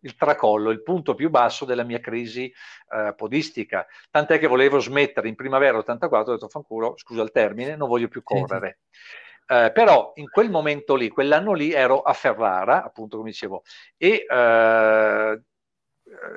[0.00, 2.52] il tracollo, il punto più basso della mia crisi
[2.92, 3.86] eh, podistica.
[4.10, 8.08] Tant'è che volevo smettere in primavera 84, ho detto fanculo, scusa il termine, non voglio
[8.08, 8.78] più correre.
[8.90, 9.29] Sì, sì.
[9.50, 13.64] Eh, però in quel momento lì, quell'anno lì, ero a Ferrara, appunto come dicevo,
[13.96, 15.42] e eh,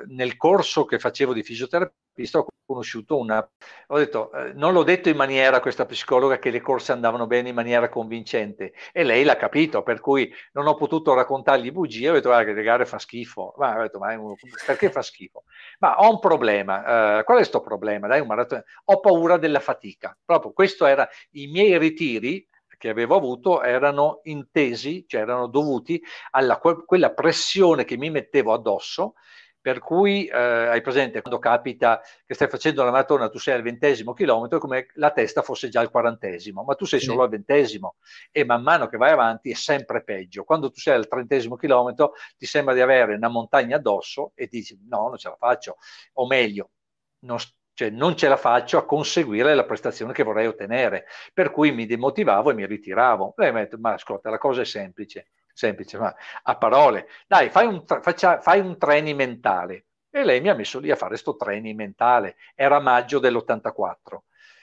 [0.08, 3.48] nel corso che facevo di fisioterapista ho conosciuto una,
[3.88, 7.50] ho detto, eh, non l'ho detto in maniera questa psicologa che le corse andavano bene
[7.50, 12.14] in maniera convincente e lei l'ha capito, per cui non ho potuto raccontargli bugie, ho
[12.14, 14.34] detto guarda che le gare fa schifo, ma ho detto ma un,
[14.66, 15.44] perché fa schifo?
[15.78, 18.08] Ma ho un problema, eh, qual è questo problema?
[18.08, 22.44] Dai, un maratone, ho paura della fatica, proprio questo era i miei ritiri
[22.84, 29.14] che avevo avuto erano intesi, cioè erano dovuti a quella pressione che mi mettevo addosso
[29.58, 33.62] per cui eh, hai presente quando capita che stai facendo la maratona, tu sei al
[33.62, 37.96] ventesimo chilometro, come la testa fosse già al quarantesimo, ma tu sei solo al ventesimo
[38.30, 40.44] e man mano che vai avanti è sempre peggio.
[40.44, 44.78] Quando tu sei al trentesimo chilometro ti sembra di avere una montagna addosso e dici
[44.86, 45.78] no, non ce la faccio,
[46.12, 46.72] o meglio,
[47.20, 47.38] non,
[47.74, 51.86] cioè non ce la faccio a conseguire la prestazione che vorrei ottenere, per cui mi
[51.86, 53.34] demotivavo e mi ritiravo.
[53.36, 57.06] Beh, ma ascolta, la cosa è semplice semplice, ma a parole.
[57.26, 59.86] Dai, fai un, faccia, fai un training mentale.
[60.10, 62.36] E lei mi ha messo lì a fare questo training mentale.
[62.54, 63.96] Era maggio dell'84.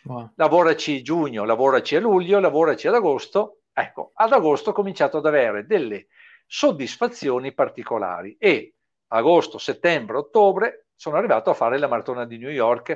[0.03, 0.31] Wow.
[0.35, 3.61] Lavoraci giugno, lavoraci a luglio, lavoraci ad agosto.
[3.73, 6.07] Ecco, ad agosto ho cominciato ad avere delle
[6.45, 8.75] soddisfazioni particolari e
[9.07, 12.95] agosto, settembre, ottobre sono arrivato a fare la maratona di New York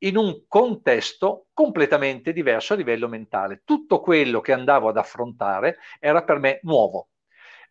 [0.00, 3.62] in un contesto completamente diverso a livello mentale.
[3.64, 7.08] Tutto quello che andavo ad affrontare era per me nuovo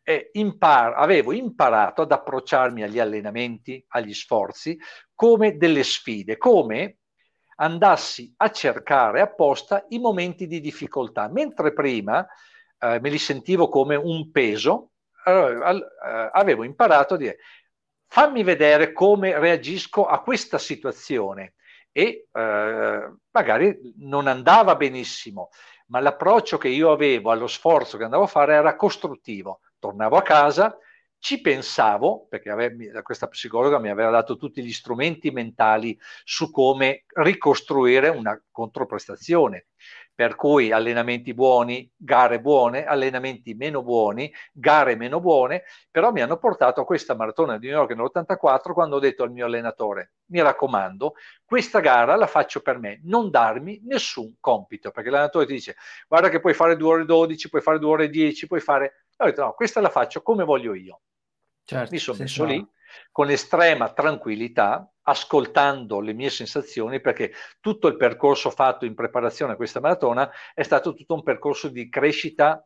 [0.02, 4.76] eh, impar- avevo imparato ad approcciarmi agli allenamenti, agli sforzi,
[5.13, 6.98] come delle sfide, come
[7.58, 12.26] andassi a cercare apposta i momenti di difficoltà, mentre prima
[12.80, 14.93] eh, me li sentivo come un peso,
[15.24, 17.38] eh, avevo imparato a dire
[18.08, 21.54] fammi vedere come reagisco a questa situazione
[21.91, 25.50] e eh, magari non andava benissimo,
[25.88, 30.24] ma l'approccio che io avevo allo sforzo che andavo a fare era costruttivo tornavo a
[30.24, 30.78] casa,
[31.20, 37.06] ci pensavo, perché ave- questa psicologa mi aveva dato tutti gli strumenti mentali su come
[37.08, 39.68] ricostruire una controprestazione.
[40.15, 46.38] Per cui allenamenti buoni, gare buone, allenamenti meno buoni, gare meno buone, però mi hanno
[46.38, 50.41] portato a questa maratona di New York nell'84 quando ho detto al mio allenatore, mi
[50.41, 55.76] raccomando, questa gara la faccio per me, non darmi nessun compito, perché l'allenatore ti dice,
[56.08, 59.26] guarda che puoi fare 2 ore 12, puoi fare 2 ore 10, puoi fare ho
[59.26, 61.02] detto no, questa la faccio come voglio io.
[61.63, 62.65] Certo, Mi sono messo lì
[63.12, 69.56] con estrema tranquillità, ascoltando le mie sensazioni, perché tutto il percorso fatto in preparazione a
[69.56, 72.64] questa maratona è stato tutto un percorso di crescita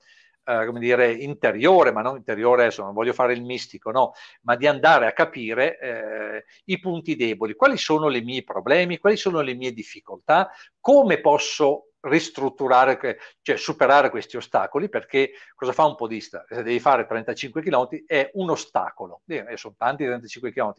[0.50, 4.56] eh, come dire, interiore, ma non interiore adesso, non voglio fare il mistico, no, ma
[4.56, 9.42] di andare a capire eh, i punti deboli, quali sono i miei problemi, quali sono
[9.42, 16.46] le mie difficoltà, come posso ristrutturare, cioè superare questi ostacoli, perché cosa fa un podista?
[16.48, 20.74] Se devi fare 35 km è un ostacolo, eh, sono tanti 35 km,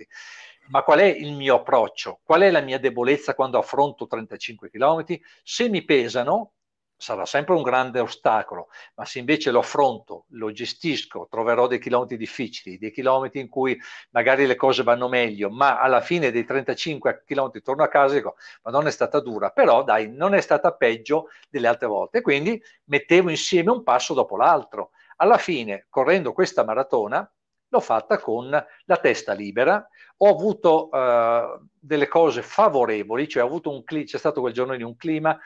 [0.68, 2.20] ma qual è il mio approccio?
[2.22, 5.04] Qual è la mia debolezza quando affronto 35 km?
[5.42, 6.52] Se mi pesano,
[7.00, 12.18] sarà sempre un grande ostacolo, ma se invece lo affronto, lo gestisco, troverò dei chilometri
[12.18, 13.78] difficili, dei chilometri in cui
[14.10, 18.18] magari le cose vanno meglio, ma alla fine dei 35 chilometri torno a casa e
[18.18, 22.20] dico, ma non è stata dura, però dai, non è stata peggio delle altre volte.
[22.20, 24.90] Quindi mettevo insieme un passo dopo l'altro.
[25.16, 27.30] Alla fine, correndo questa maratona,
[27.68, 33.70] l'ho fatta con la testa libera, ho avuto uh, delle cose favorevoli, cioè ho avuto
[33.70, 35.38] un clima, c'è stato quel giorno di un clima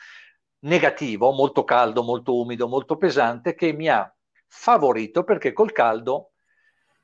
[0.65, 4.13] negativo, molto caldo, molto umido, molto pesante, che mi ha
[4.47, 6.31] favorito perché col caldo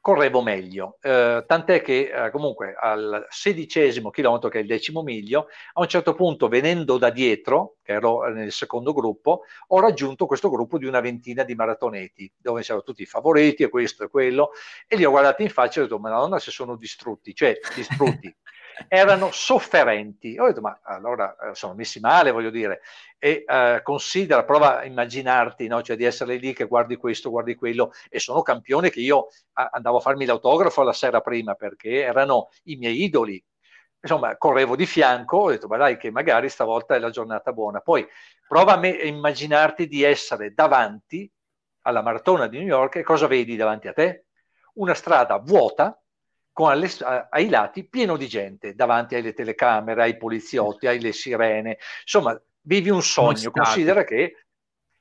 [0.01, 0.97] correvo meglio.
[1.03, 5.89] Eh, tant'è che eh, comunque al sedicesimo chilometro, che è il decimo miglio, a un
[5.89, 10.87] certo punto venendo da dietro, che ero nel secondo gruppo, ho raggiunto questo gruppo di
[10.87, 14.53] una ventina di maratoneti, dove c'erano tutti i favoriti e questo e quello,
[14.89, 18.35] e li ho guardati in faccia e ho detto, madonna se sono distrutti, cioè distrutti.
[18.89, 20.39] erano sofferenti.
[20.39, 22.81] Ho detto, ma allora eh, sono messi male, voglio dire.
[23.19, 25.83] E eh, considera, prova a immaginarti, no?
[25.83, 29.99] cioè di essere lì che guardi questo, guardi quello, e sono campione che io andavo
[29.99, 33.43] a farmi l'autografo la sera prima perché erano i miei idoli.
[34.03, 37.81] Insomma, correvo di fianco, ho detto, ma dai, che magari stavolta è la giornata buona.
[37.81, 38.07] Poi
[38.49, 41.31] prova a, me- immaginarti di essere davanti
[41.83, 44.25] alla maratona di New York e cosa vedi davanti a te?
[44.75, 46.00] Una strada vuota,
[46.61, 46.91] con alle,
[47.31, 51.79] ai lati pieno di gente, davanti alle telecamere, ai poliziotti, alle sirene.
[52.03, 53.51] Insomma, vivi un sogno.
[53.51, 54.35] Considera che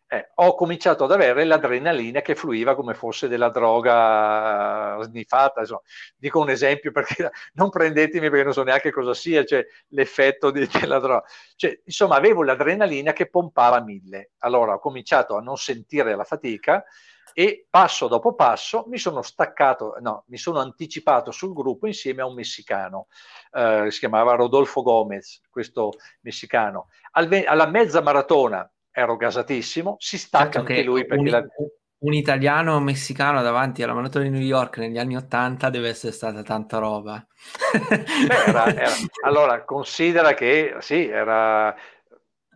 [0.08, 5.60] eh, ho cominciato ad avere l'adrenalina che fluiva come fosse della droga sniffata.
[5.60, 5.82] Insomma.
[6.16, 10.66] Dico un esempio perché non prendetemi perché non so neanche cosa sia, cioè l'effetto di,
[10.66, 11.26] della droga.
[11.58, 14.32] Cioè, insomma, avevo l'adrenalina che pompava a mille.
[14.40, 16.86] Allora ho cominciato a non sentire la fatica
[17.40, 22.26] e passo dopo passo mi sono staccato, no, mi sono anticipato sul gruppo insieme a
[22.26, 23.08] un messicano,
[23.54, 26.90] eh, si chiamava Rodolfo Gomez, questo messicano.
[27.12, 31.46] Al, alla mezza maratona ero gasatissimo, si stacca certo anche lui perché un, la...
[32.00, 36.44] un italiano messicano davanti alla maratona di New York negli anni Ottanta deve essere stata
[36.44, 37.26] tanta roba.
[37.88, 38.92] Beh, era, era,
[39.24, 41.74] allora, considera che sì, era,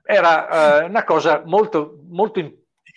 [0.03, 2.41] era uh, una cosa molto, molto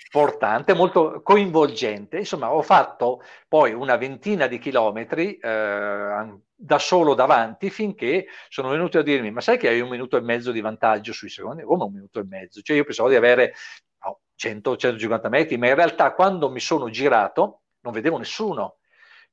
[0.04, 2.18] importante, molto coinvolgente.
[2.18, 8.98] Insomma, ho fatto poi una ventina di chilometri eh, da solo davanti finché sono venuti
[8.98, 11.62] a dirmi: Ma sai che hai un minuto e mezzo di vantaggio sui secondi?
[11.62, 12.60] Come un minuto e mezzo?
[12.60, 13.54] Cioè, io pensavo di avere
[14.04, 18.78] no, 100-150 metri, ma in realtà quando mi sono girato non vedevo nessuno.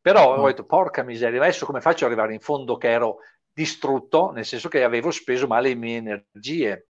[0.02, 3.18] Però ho detto: Porca miseria, adesso come faccio ad arrivare in fondo che ero
[3.52, 6.88] distrutto, nel senso che avevo speso male le mie energie.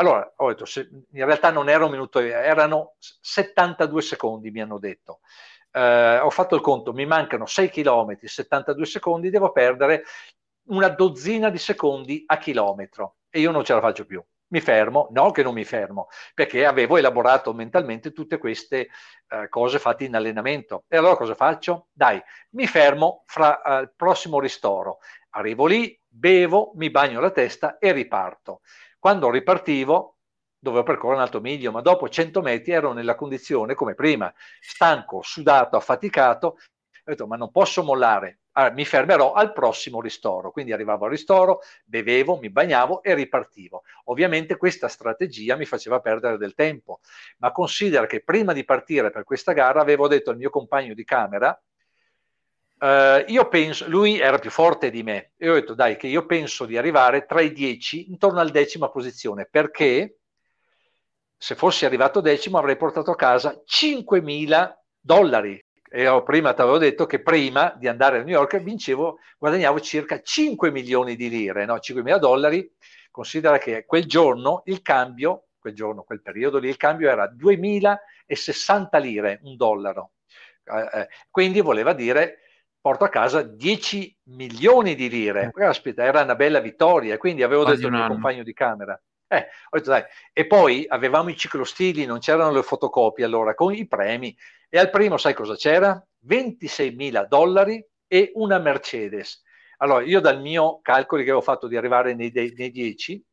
[0.00, 4.78] Allora, ho detto, se, in realtà non era un minuto, erano 72 secondi, mi hanno
[4.78, 5.20] detto.
[5.70, 10.04] Eh, ho fatto il conto, mi mancano 6 km, 72 secondi, devo perdere
[10.68, 14.24] una dozzina di secondi a chilometro e io non ce la faccio più.
[14.48, 18.88] Mi fermo, no che non mi fermo, perché avevo elaborato mentalmente tutte queste
[19.28, 20.84] eh, cose fatte in allenamento.
[20.88, 21.88] E allora cosa faccio?
[21.92, 22.20] Dai,
[22.52, 24.98] mi fermo fra eh, il prossimo ristoro.
[25.32, 28.62] Arrivo lì, bevo, mi bagno la testa e riparto.
[29.00, 30.18] Quando ripartivo
[30.58, 35.22] dovevo percorrere un altro miglio, ma dopo 100 metri ero nella condizione come prima, stanco,
[35.22, 36.56] sudato, affaticato, ho
[37.02, 41.60] detto ma non posso mollare, allora, mi fermerò al prossimo ristoro, quindi arrivavo al ristoro,
[41.84, 43.84] bevevo, mi bagnavo e ripartivo.
[44.04, 47.00] Ovviamente questa strategia mi faceva perdere del tempo,
[47.38, 51.04] ma considera che prima di partire per questa gara avevo detto al mio compagno di
[51.04, 51.58] camera,
[52.80, 56.24] Uh, io penso, lui era più forte di me e ho detto dai che io
[56.24, 60.20] penso di arrivare tra i dieci intorno al decima posizione perché
[61.36, 65.62] se fossi arrivato decimo avrei portato a casa 5.000 dollari
[65.92, 69.80] e io prima ti avevo detto che prima di andare a New York vincevo, guadagnavo
[69.80, 71.74] circa 5 milioni di lire, no?
[71.74, 72.72] 5.000 dollari,
[73.10, 79.00] considera che quel giorno il cambio, quel giorno, quel periodo lì, il cambio era 2.060
[79.00, 80.12] lire, un dollaro.
[80.62, 82.38] Eh, eh, quindi voleva dire
[82.80, 85.44] porto a casa 10 milioni di lire.
[85.44, 85.50] Eh.
[85.52, 87.18] Caspita, era una bella vittoria.
[87.18, 88.12] Quindi avevo Quasi detto al mio anno.
[88.14, 89.00] compagno di camera.
[89.32, 90.08] Eh, detto.
[90.32, 94.36] E poi avevamo i ciclostili, non c'erano le fotocopie allora, con i premi.
[94.68, 96.04] E al primo, sai cosa c'era?
[96.22, 99.42] 26 mila dollari e una Mercedes.
[99.78, 103.24] Allora, io dal mio calcolo che avevo fatto di arrivare nei, nei 10,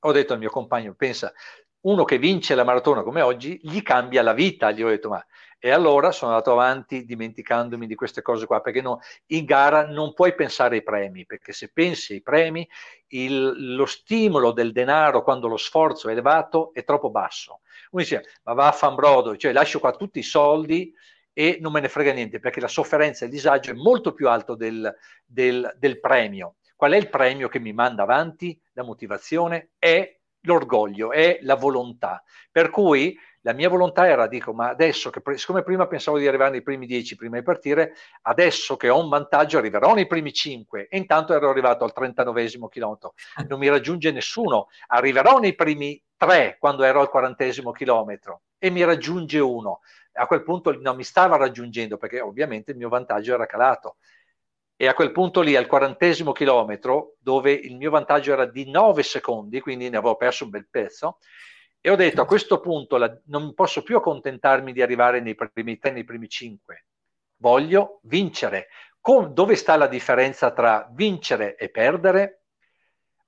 [0.00, 1.32] ho detto al mio compagno, pensa,
[1.82, 4.70] uno che vince la maratona come oggi, gli cambia la vita.
[4.70, 5.24] Gli ho detto, ma
[5.64, 10.12] e allora sono andato avanti dimenticandomi di queste cose qua, perché no, in gara non
[10.12, 12.68] puoi pensare ai premi, perché se pensi ai premi,
[13.10, 17.60] il, lo stimolo del denaro quando lo sforzo è elevato è troppo basso.
[17.92, 20.92] Uno dice, ma va a fanbrodo, cioè lascio qua tutti i soldi
[21.32, 24.28] e non me ne frega niente, perché la sofferenza e il disagio è molto più
[24.28, 24.92] alto del,
[25.24, 26.56] del, del premio.
[26.74, 28.60] Qual è il premio che mi manda avanti?
[28.72, 32.20] La motivazione è l'orgoglio, è la volontà.
[32.50, 36.50] Per cui la mia volontà era, dico, ma adesso che, siccome prima pensavo di arrivare
[36.50, 40.86] nei primi dieci prima di partire, adesso che ho un vantaggio arriverò nei primi cinque
[40.88, 43.14] e intanto ero arrivato al 39 chilometro,
[43.48, 48.84] non mi raggiunge nessuno, arriverò nei primi tre quando ero al 40 chilometro e mi
[48.84, 49.80] raggiunge uno.
[50.14, 53.96] A quel punto non mi stava raggiungendo perché ovviamente il mio vantaggio era calato.
[54.76, 59.02] E a quel punto lì, al quarantesimo chilometro, dove il mio vantaggio era di 9
[59.02, 61.18] secondi, quindi ne avevo perso un bel pezzo,
[61.84, 65.78] e ho detto a questo punto la, non posso più accontentarmi di arrivare nei primi
[65.78, 66.86] tre, nei primi cinque.
[67.38, 68.68] Voglio vincere.
[69.00, 72.44] Com- dove sta la differenza tra vincere e perdere?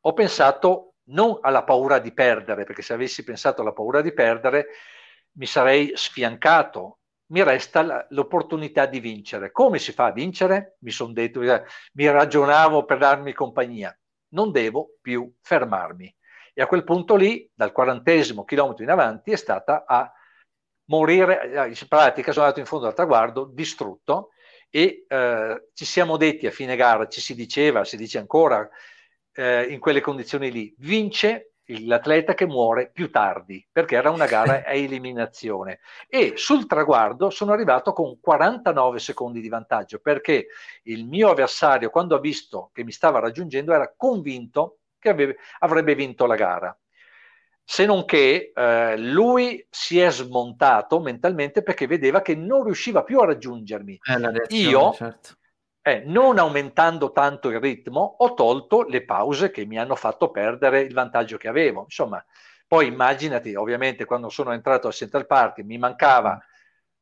[0.02, 4.68] Ho pensato non alla paura di perdere, perché se avessi pensato alla paura di perdere
[5.32, 7.00] mi sarei sfiancato.
[7.32, 9.50] Mi resta l'opportunità di vincere.
[9.50, 10.76] Come si fa a vincere?
[10.82, 13.98] Mi sono detto, mi ragionavo per darmi compagnia.
[14.28, 16.14] Non devo più fermarmi
[16.54, 20.10] e a quel punto lì, dal quarantesimo chilometro in avanti, è stata a
[20.86, 24.30] morire, eh, in pratica sono andato in fondo al traguardo, distrutto,
[24.70, 28.68] e eh, ci siamo detti a fine gara, ci si diceva, si dice ancora
[29.32, 34.62] eh, in quelle condizioni lì, vince l'atleta che muore più tardi, perché era una gara
[34.64, 35.80] a eliminazione.
[36.08, 40.48] E sul traguardo sono arrivato con 49 secondi di vantaggio, perché
[40.84, 44.78] il mio avversario, quando ha visto che mi stava raggiungendo, era convinto
[45.12, 46.76] che avrebbe vinto la gara.
[47.66, 53.20] se non che eh, lui si è smontato mentalmente perché vedeva che non riusciva più
[53.20, 54.00] a raggiungermi.
[54.02, 55.36] Eh, Io, certo.
[55.82, 60.80] eh, non aumentando tanto il ritmo, ho tolto le pause che mi hanno fatto perdere
[60.80, 61.82] il vantaggio che avevo.
[61.82, 62.22] Insomma,
[62.66, 66.38] poi immaginati, ovviamente, quando sono entrato al Central Park mi mancava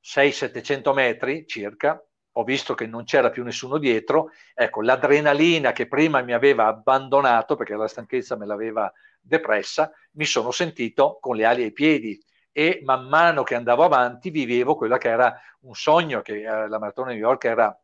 [0.01, 2.01] 600-700 metri circa,
[2.33, 7.57] ho visto che non c'era più nessuno dietro, ecco, l'adrenalina che prima mi aveva abbandonato
[7.57, 12.20] perché la stanchezza me l'aveva depressa, mi sono sentito con le ali ai piedi.
[12.51, 16.78] E man mano che andavo avanti vivevo quello che era un sogno che eh, la
[16.78, 17.74] Maratona New York era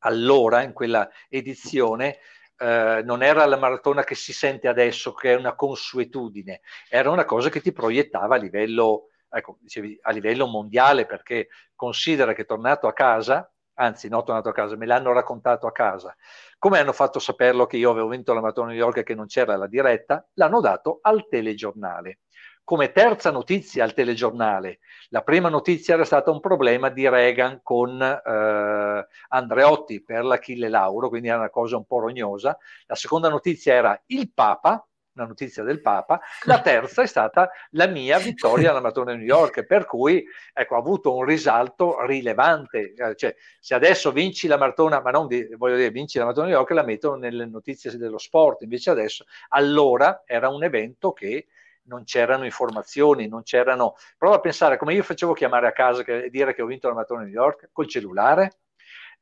[0.00, 2.18] allora in quella edizione
[2.58, 7.24] eh, non era la maratona che si sente adesso che è una consuetudine, era una
[7.24, 12.88] cosa che ti proiettava a livello, ecco, dicevi, a livello mondiale perché considera che tornato
[12.88, 16.14] a casa anzi no, tornato a casa, me l'hanno raccontato a casa.
[16.58, 19.26] Come hanno fatto saperlo che io avevo vinto la Maratona New York e che non
[19.26, 20.26] c'era la diretta?
[20.34, 22.20] L'hanno dato al telegiornale.
[22.64, 28.02] Come terza notizia al telegiornale, la prima notizia era stata un problema di Reagan con
[28.02, 32.58] eh, Andreotti per l'Achille Lauro, quindi era una cosa un po' rognosa.
[32.86, 34.86] La seconda notizia era il Papa,
[35.18, 39.64] una notizia del Papa, la terza è stata la mia vittoria alla Maratona New York,
[39.64, 42.94] per cui ecco, ha avuto un risalto rilevante.
[42.94, 46.48] Eh, cioè, se adesso vinci la maratona, ma non di, voglio dire, vinci la maratona
[46.48, 51.46] New York, la mettono nelle notizie dello sport, invece adesso, allora era un evento che
[51.88, 53.94] non c'erano informazioni, non c'erano...
[54.16, 56.94] Prova a pensare come io facevo chiamare a casa e dire che ho vinto la
[56.94, 58.58] maratona New York col cellulare,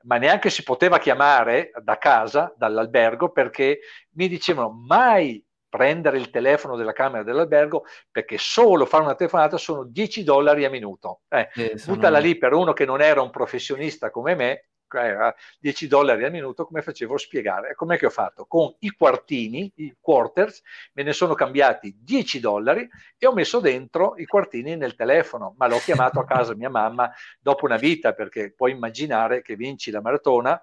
[0.03, 3.81] ma neanche si poteva chiamare da casa, dall'albergo, perché
[4.13, 5.45] mi dicevano mai
[5.77, 10.71] prendere il telefono della camera dell'albergo perché solo fare una telefonata sono 10 dollari a
[10.71, 11.21] minuto.
[11.29, 11.97] Eh, eh, sono...
[11.97, 16.31] Buttala lì per uno che non era un professionista come me, eh, 10 dollari al
[16.31, 17.75] minuto, come facevo a spiegare?
[17.75, 18.47] Com'è che ho fatto?
[18.47, 20.63] Con i quartini, i quarters,
[20.95, 25.67] me ne sono cambiati 10 dollari e ho messo dentro i quartini nel telefono, ma
[25.67, 30.01] l'ho chiamato a casa mia mamma dopo una vita, perché puoi immaginare che vinci la
[30.01, 30.59] maratona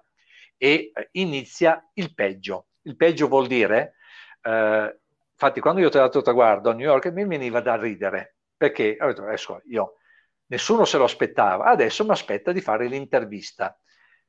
[0.56, 2.66] e eh, inizia il peggio.
[2.82, 3.94] Il peggio vuol dire
[4.44, 4.98] eh,
[5.34, 8.96] infatti quando io ho trovato il traguardo a New York mi veniva da ridere, perché
[9.00, 9.96] ho detto, adesso io,
[10.46, 13.76] nessuno se lo aspettava, adesso mi aspetta di fare l'intervista.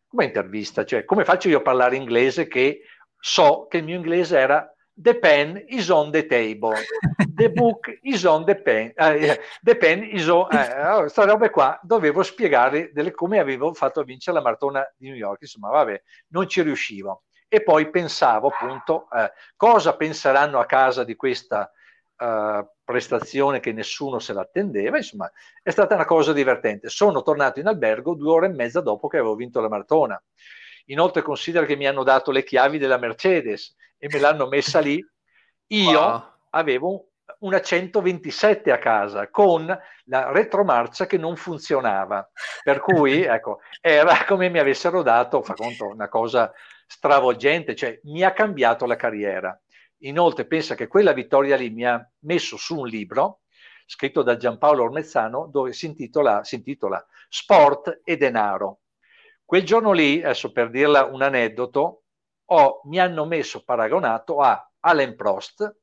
[0.08, 0.84] Come intervista?
[0.84, 2.82] Cioè, come faccio io a parlare inglese che
[3.18, 6.74] so che il mio inglese era The pen is on the table,
[7.36, 10.48] the book is on the pen, uh, the pen is on...
[10.54, 15.10] Eh, queste robe qua dovevo spiegare delle, come avevo fatto a vincere la maratona di
[15.10, 17.25] New York, insomma, vabbè, non ci riuscivo
[17.56, 21.72] e poi pensavo appunto eh, cosa penseranno a casa di questa
[22.18, 25.32] uh, prestazione che nessuno se l'attendeva, insomma
[25.64, 26.90] è stata una cosa divertente.
[26.90, 30.22] Sono tornato in albergo due ore e mezza dopo che avevo vinto la maratona.
[30.88, 35.02] Inoltre considera che mi hanno dato le chiavi della Mercedes e me l'hanno messa lì.
[35.68, 36.24] Io wow.
[36.50, 37.08] avevo
[37.40, 39.66] una 127 a casa con
[40.06, 42.30] la retromarcia che non funzionava.
[42.64, 46.52] Per cui, ecco, era come mi avessero dato, fa conto, una cosa
[46.86, 49.60] stravolgente, cioè mi ha cambiato la carriera.
[50.00, 53.42] Inoltre pensa che quella vittoria lì mi ha messo su un libro
[53.86, 58.80] scritto da Giampaolo Ormezzano dove si intitola, si intitola Sport e denaro.
[59.44, 62.04] Quel giorno lì, adesso per dirla un aneddoto,
[62.46, 65.76] ho, mi hanno messo paragonato a Alain Prost,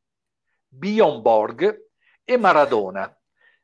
[0.66, 1.88] Bjorn Borg
[2.24, 3.16] e Maradona.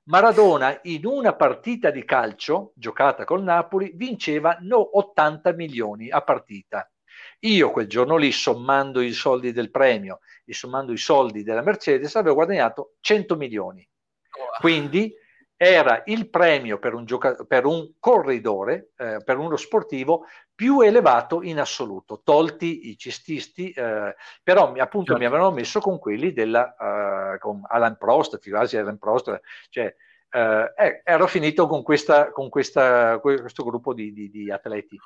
[0.04, 6.90] Maradona in una partita di calcio giocata col Napoli vinceva no 80 milioni a partita.
[7.40, 12.16] Io quel giorno lì, sommando i soldi del premio e sommando i soldi della Mercedes,
[12.16, 13.88] avevo guadagnato 100 milioni.
[14.60, 15.14] Quindi
[15.60, 21.42] era il premio per un, gioca- per un corridore, eh, per uno sportivo, più elevato
[21.42, 25.18] in assoluto, tolti i cestisti, eh, però appunto certo.
[25.18, 29.94] mi avevano messo con quelli della, uh, con Alan Prost, figurati Alan Prost, cioè
[30.30, 34.98] eh, eh, ero finito con, questa, con questa, questo gruppo di, di, di atleti.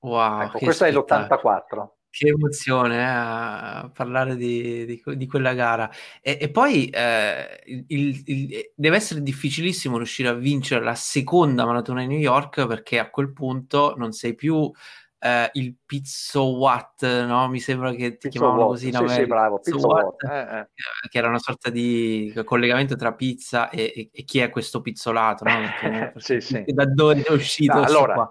[0.00, 1.88] Wow, ecco, questo è l'84.
[2.08, 5.90] Che emozione eh, a parlare di, di, di, quella gara.
[6.22, 12.02] E, e poi eh, il, il, deve essere difficilissimo riuscire a vincere la seconda maratona
[12.02, 14.72] in New York perché a quel punto non sei più
[15.18, 17.48] eh, il Pizzo Watt, no?
[17.48, 18.90] Mi sembra che ti chiamavano così.
[18.90, 19.08] No?
[19.08, 20.58] Sì, sì, bravo, Pizzo Watt, eh, eh.
[20.60, 24.80] eh, che era una sorta di collegamento tra pizza e, e, e chi è questo
[24.80, 25.54] pizzolato, no?
[25.80, 26.64] Perché, sì, sì.
[26.66, 27.74] Da dove è uscito?
[27.74, 28.30] No, allora, qua?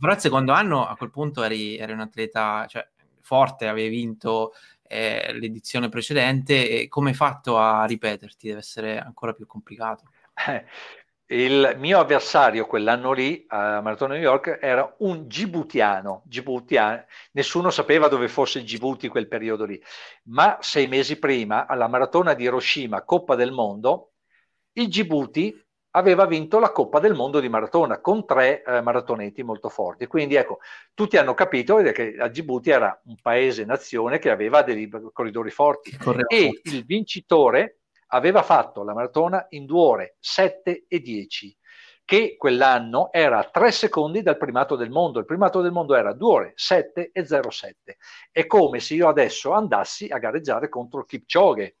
[0.00, 2.88] Però il secondo anno a quel punto eri, eri un atleta cioè,
[3.20, 8.48] forte, avevi vinto eh, l'edizione precedente e come hai fatto a ripeterti?
[8.48, 10.04] Deve essere ancora più complicato.
[10.46, 10.64] Eh,
[11.32, 18.08] il mio avversario quell'anno lì a Maratona New York era un gibutiano, gibutiano, nessuno sapeva
[18.08, 19.80] dove fosse Djibouti quel periodo lì,
[20.24, 24.14] ma sei mesi prima alla Maratona di Hiroshima, Coppa del Mondo,
[24.72, 25.56] il Djibouti
[25.92, 30.06] aveva vinto la Coppa del Mondo di maratona con tre eh, maratoneti molto forti.
[30.06, 30.58] Quindi ecco,
[30.94, 35.96] tutti hanno capito che la Djibouti era un paese nazione che aveva dei corridori forti
[36.28, 37.80] e il vincitore
[38.12, 41.56] aveva fatto la maratona in due ore 7 e 10
[42.10, 45.20] che quell'anno era a 3 secondi dal primato del mondo.
[45.20, 47.98] Il primato del mondo era 2 ore 7 e 07.
[48.32, 51.76] È come se io adesso andassi a gareggiare contro Kipchoge.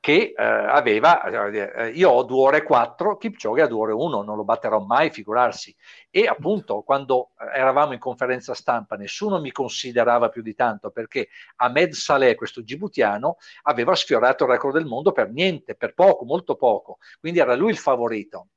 [0.00, 4.36] Che eh, aveva, eh, io ho 2 ore 4, Kipchoge ha 2 ore 1, non
[4.36, 5.74] lo batterò mai, figurarsi.
[6.10, 11.28] E appunto quando eh, eravamo in conferenza stampa nessuno mi considerava più di tanto perché
[11.56, 16.56] Ahmed Saleh, questo gibutiano, aveva sfiorato il record del mondo per niente, per poco, molto
[16.56, 18.48] poco, quindi era lui il favorito.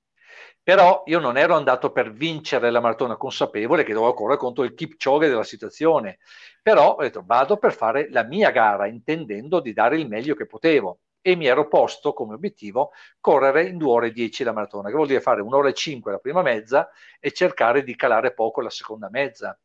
[0.64, 4.74] Però io non ero andato per vincere la maratona consapevole che dovevo correre contro il
[4.76, 6.20] Kipchoge della situazione,
[6.62, 10.46] però ho detto vado per fare la mia gara intendendo di dare il meglio che
[10.46, 14.90] potevo e mi ero posto come obiettivo correre in 2 ore e 10 la maratona,
[14.90, 16.90] che vuol dire fare un'ora e 5 la prima mezza
[17.20, 19.58] e cercare di calare poco la seconda mezza.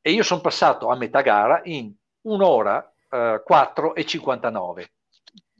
[0.00, 4.92] E io sono passato a metà gara in un'ora eh, 4 e 59.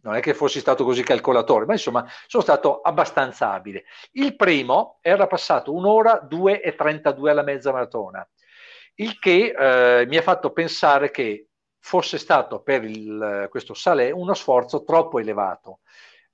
[0.00, 3.84] Non è che fossi stato così calcolatore, ma insomma sono stato abbastanza abile.
[4.12, 8.26] Il primo era passato un'ora 2 e 32 alla mezza maratona,
[8.96, 11.48] il che eh, mi ha fatto pensare che
[11.80, 15.80] fosse stato per il, questo Salè uno sforzo troppo elevato.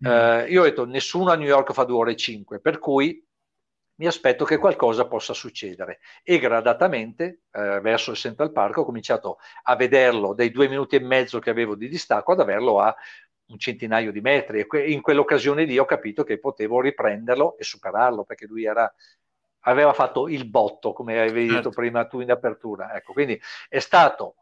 [0.07, 0.11] Mm.
[0.11, 3.25] Eh, io ho detto nessuno a New York fa due ore e cinque, per cui
[3.97, 6.01] mi aspetto che qualcosa possa succedere.
[6.23, 11.01] E gradatamente, eh, verso il Central Park, ho cominciato a vederlo dai due minuti e
[11.01, 12.95] mezzo che avevo di distacco ad averlo a
[13.47, 14.67] un centinaio di metri.
[14.71, 18.93] E in quell'occasione lì ho capito che potevo riprenderlo e superarlo, perché lui era,
[19.61, 21.55] aveva fatto il botto, come avevi certo.
[21.55, 22.95] detto prima tu in apertura.
[22.95, 24.37] Ecco, quindi è stato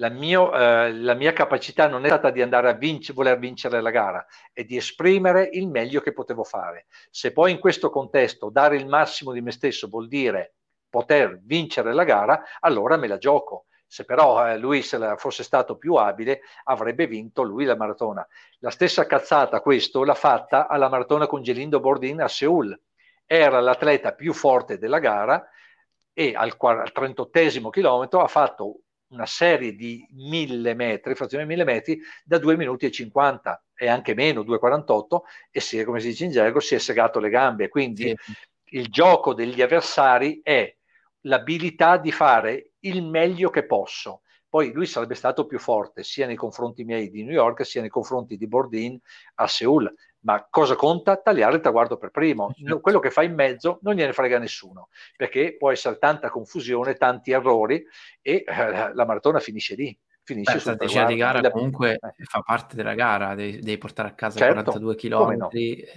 [0.00, 3.80] la, mio, eh, la, mia capacità non è stata di andare a vinc- voler vincere
[3.80, 6.86] la gara, è di esprimere il meglio che potevo fare.
[7.10, 10.54] Se poi in questo contesto dare il massimo di me stesso vuol dire
[10.88, 13.66] poter vincere la gara, allora me la gioco.
[13.92, 18.24] Se però eh, lui se fosse stato più abile, avrebbe vinto lui la maratona.
[18.60, 22.80] La stessa cazzata, questo, l'ha fatta alla maratona con Gelindo Bordin a Seoul.
[23.26, 25.44] Era l'atleta più forte della gara
[26.12, 32.00] e al, al 38 chilometro ha fatto una serie di mille metri, frazione mille metri,
[32.22, 35.18] da 2 minuti e 50 e anche meno, 2,48
[35.50, 37.68] e si è, come si dice in gergo, si è segato le gambe.
[37.68, 38.76] Quindi sì.
[38.76, 40.72] il gioco degli avversari è
[41.22, 44.22] l'abilità di fare il meglio che posso.
[44.48, 47.90] Poi lui sarebbe stato più forte sia nei confronti miei di New York sia nei
[47.90, 48.98] confronti di Bordin
[49.36, 51.16] a Seoul ma cosa conta?
[51.16, 52.52] Tagliare il traguardo per primo.
[52.54, 52.80] Certo.
[52.80, 57.30] Quello che fa in mezzo non gliene frega nessuno, perché può essere tanta confusione, tanti
[57.30, 57.82] errori
[58.20, 59.98] e eh, la maratona finisce lì.
[60.22, 62.24] Finisce Beh, la strategia di gara comunque eh.
[62.24, 65.50] fa parte della gara, devi, devi portare a casa certo, 42 km no.
[65.50, 65.88] e,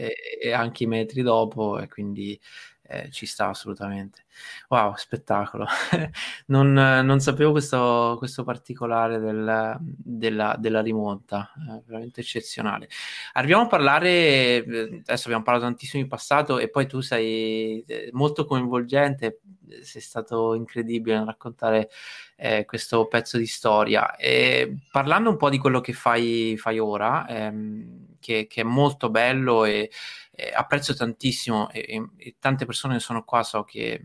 [0.42, 2.40] e, anche i metri dopo e quindi
[2.86, 4.26] eh, ci sta assolutamente.
[4.70, 5.66] Wow, spettacolo.
[6.48, 12.90] non, non, sapevo questo, questo particolare del, della, della, rimonta, eh, veramente eccezionale.
[13.34, 18.10] Arriviamo a parlare, eh, adesso abbiamo parlato tantissimo in passato e poi tu sei eh,
[18.12, 19.40] molto coinvolgente,
[19.82, 21.90] sei stato incredibile nel raccontare
[22.36, 24.16] eh, questo pezzo di storia.
[24.16, 29.10] E parlando un po' di quello che fai, fai ora, ehm, che, che, è molto
[29.10, 29.90] bello e
[30.36, 34.02] eh, apprezzo tantissimo e, e, e, tante persone sono qua so che,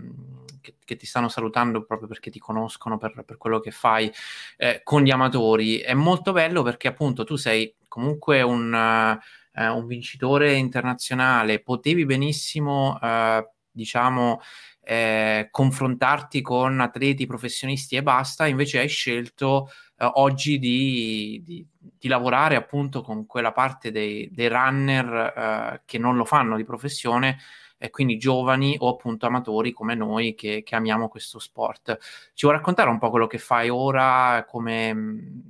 [0.60, 4.12] che, che, ti stanno salutando proprio perché ti conoscono per, per quello che fai
[4.56, 5.78] eh, con gli amatori.
[5.78, 12.98] È molto bello perché appunto tu sei comunque un, uh, un vincitore internazionale, potevi benissimo,
[13.00, 14.40] uh, diciamo,
[14.82, 22.08] eh, confrontarti con atleti professionisti e basta, invece hai scelto eh, oggi di, di, di,
[22.08, 27.38] lavorare appunto con quella parte dei, dei runner eh, che non lo fanno di professione
[27.80, 31.96] e quindi giovani o appunto amatori come noi che, che, amiamo questo sport.
[32.34, 34.88] Ci vuoi raccontare un po' quello che fai ora, come,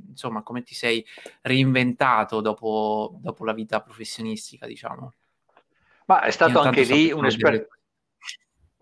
[0.09, 1.05] insomma, come ti sei
[1.43, 5.13] reinventato dopo, dopo la vita professionistica, diciamo?
[6.07, 7.79] Ma è stato anche lì un'esperienza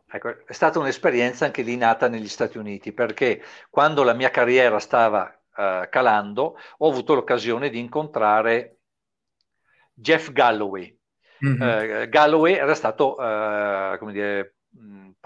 [0.08, 4.78] Ecco, è stata un'esperienza anche lì nata negli Stati Uniti, perché quando la mia carriera
[4.78, 8.78] stava uh, calando, ho avuto l'occasione di incontrare
[9.92, 10.94] Jeff Galloway.
[11.44, 11.60] Mm-hmm.
[11.60, 14.56] Uh, Galloway era stato, uh, come dire,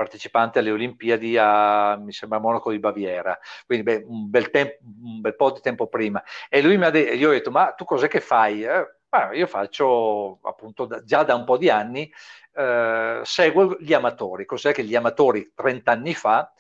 [0.00, 5.20] partecipante alle Olimpiadi a, mi sembra, Monaco di Baviera, quindi beh, un, bel tempo, un,
[5.20, 6.22] bel po' di tempo prima.
[6.48, 8.62] E lui mi ha detto, io ho detto, ma tu cos'è che fai?
[8.62, 8.86] Eh,
[9.34, 12.10] io faccio appunto da, già da un po' di anni,
[12.54, 14.46] eh, seguo gli amatori.
[14.46, 16.50] Cos'è che gli amatori 30 anni fa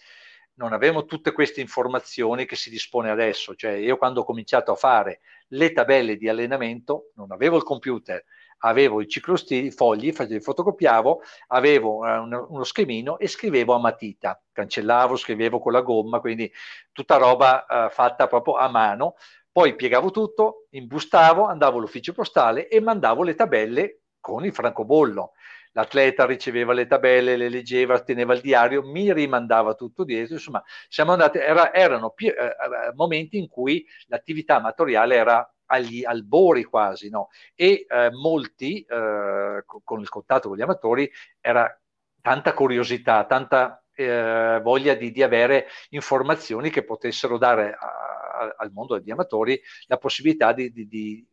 [0.60, 3.54] non avevano tutte queste informazioni che si dispone adesso?
[3.54, 8.22] Cioè io quando ho cominciato a fare le tabelle di allenamento non avevo il computer,
[8.58, 15.58] avevo i ciclostili, fogli, fotocopiavo, avevo eh, uno schemino e scrivevo a matita, cancellavo, scrivevo
[15.58, 16.52] con la gomma, quindi
[16.92, 19.14] tutta roba eh, fatta proprio a mano
[19.52, 25.32] poi piegavo tutto, imbustavo, andavo all'ufficio postale e mandavo le tabelle con il francobollo.
[25.72, 30.34] L'atleta riceveva le tabelle, le leggeva, teneva il diario, mi rimandava tutto dietro.
[30.34, 36.04] Insomma, siamo andati, era, erano più, eh, eh, momenti in cui l'attività amatoriale era agli
[36.04, 37.28] albori quasi, no?
[37.54, 41.10] E eh, molti, eh, con il contatto con gli amatori,
[41.40, 41.72] era
[42.20, 48.98] tanta curiosità, tanta eh, voglia di, di, avere informazioni che potessero dare a, al mondo
[48.98, 51.28] degli amatori la possibilità di, di, di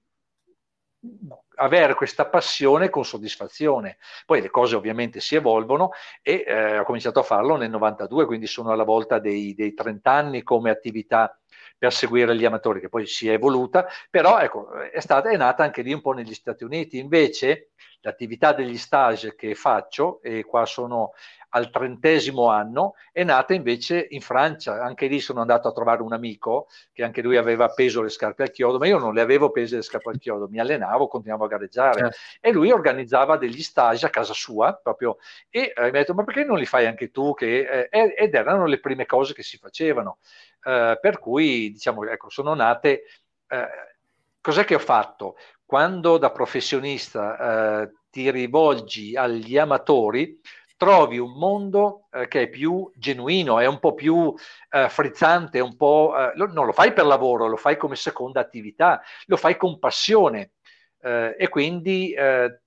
[1.57, 3.97] avere questa passione con soddisfazione.
[4.25, 5.91] Poi le cose ovviamente si evolvono
[6.21, 10.11] e eh, ho cominciato a farlo nel 92, quindi sono alla volta dei, dei 30
[10.11, 11.37] anni come attività
[11.77, 15.63] per seguire gli amatori, che poi si è evoluta, però ecco, è, stata, è nata
[15.63, 16.97] anche lì un po' negli Stati Uniti.
[16.97, 17.69] Invece
[18.01, 21.11] l'attività degli stage che faccio, e qua sono
[21.49, 24.81] al trentesimo anno, è nata invece in Francia.
[24.81, 28.43] Anche lì sono andato a trovare un amico che anche lui aveva appeso le scarpe
[28.43, 31.45] al chiodo, ma io non le avevo appese le scarpe al chiodo, mi allenavo, continuavo
[31.45, 32.17] a gareggiare certo.
[32.41, 35.17] e lui organizzava degli stage a casa sua proprio
[35.49, 37.33] e eh, mi ha detto ma perché non li fai anche tu?
[37.33, 40.17] Che, eh, ed erano le prime cose che si facevano.
[40.63, 43.03] Eh, per cui diciamo, ecco, sono nate...
[43.47, 43.67] Eh,
[44.41, 45.35] cos'è che ho fatto?
[45.65, 50.39] Quando da professionista eh, ti rivolgi agli amatori,
[50.77, 54.33] trovi un mondo eh, che è più genuino, è un po' più
[54.69, 58.39] eh, frizzante, un po', eh, lo, non lo fai per lavoro, lo fai come seconda
[58.39, 60.51] attività, lo fai con passione
[61.01, 62.61] eh, e quindi eh,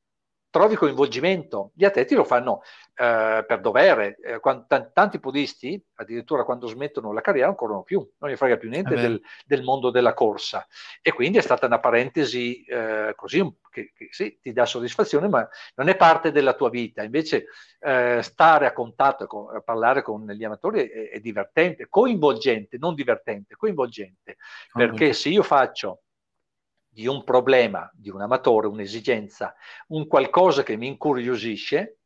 [0.50, 1.70] trovi coinvolgimento.
[1.74, 2.62] Gli atleti lo fanno
[2.96, 4.16] eh, per dovere.
[4.22, 8.36] Eh, quando, t- tanti podisti, addirittura quando smettono la carriera, non corrono più, non gli
[8.36, 10.66] frega più niente del, del, mondo della corsa.
[11.00, 15.48] E quindi è stata una parentesi eh, così che, che, sì, ti dà soddisfazione, ma
[15.76, 17.02] non è parte della tua vita.
[17.02, 17.46] Invece
[17.78, 23.54] eh, stare a contatto, con, parlare con gli amatori è, è, divertente, coinvolgente, non divertente,
[23.54, 24.36] coinvolgente.
[24.72, 26.02] Perché se io faccio
[26.90, 29.54] di un problema, di un amatore, un'esigenza,
[29.88, 32.00] un qualcosa che mi incuriosisce,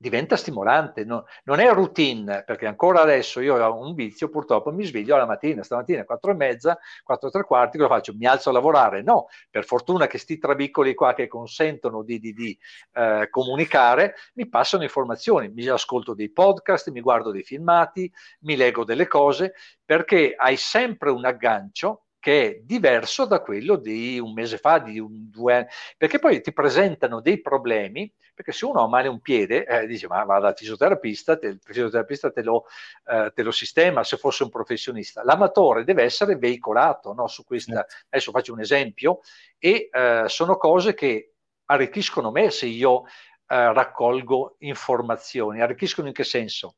[0.00, 4.84] diventa stimolante, no, non è routine, perché ancora adesso io ho un vizio, purtroppo mi
[4.84, 8.14] sveglio alla mattina, stamattina alle 4 e mezza, 4 e tre quarti, cosa faccio?
[8.14, 9.02] Mi alzo a lavorare?
[9.02, 12.56] No, per fortuna che sti trabicoli qua che consentono di, di, di
[12.92, 18.10] eh, comunicare, mi passano informazioni, mi ascolto dei podcast, mi guardo dei filmati,
[18.40, 19.54] mi leggo delle cose,
[19.84, 24.98] perché hai sempre un aggancio che è diverso da quello di un mese fa, di
[24.98, 25.66] un, due anni,
[25.96, 30.06] perché poi ti presentano dei problemi, perché se uno ha male un piede, eh, dice
[30.06, 32.64] ma va dal fisioterapista, te, il fisioterapista te lo,
[33.06, 35.24] eh, te lo, sistema se fosse un professionista.
[35.24, 39.20] L'amatore deve essere veicolato no, su questa, adesso faccio un esempio,
[39.58, 41.32] e eh, sono cose che
[41.66, 43.04] arricchiscono me se io
[43.50, 45.60] eh, raccolgo informazioni.
[45.60, 46.76] Arricchiscono in che senso?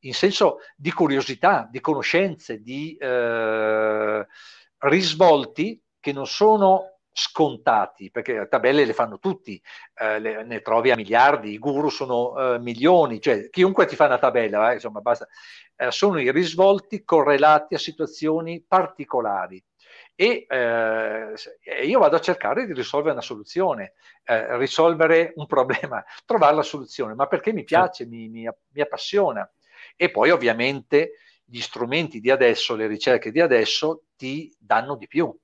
[0.00, 4.26] In senso di curiosità, di conoscenze, di eh,
[4.80, 9.60] risvolti che non sono scontati, perché tabelle le fanno tutti,
[9.94, 14.06] eh, le, ne trovi a miliardi, i guru sono eh, milioni, cioè chiunque ti fa
[14.06, 15.26] una tabella, eh, insomma, basta,
[15.76, 19.62] eh, sono i risvolti correlati a situazioni particolari.
[20.14, 21.34] E eh,
[21.84, 27.14] io vado a cercare di risolvere una soluzione, eh, risolvere un problema, trovare la soluzione,
[27.14, 29.50] ma perché mi piace, mi, mi, mi appassiona.
[29.96, 31.12] E poi ovviamente
[31.50, 35.34] gli strumenti di adesso, le ricerche di adesso ti danno di più,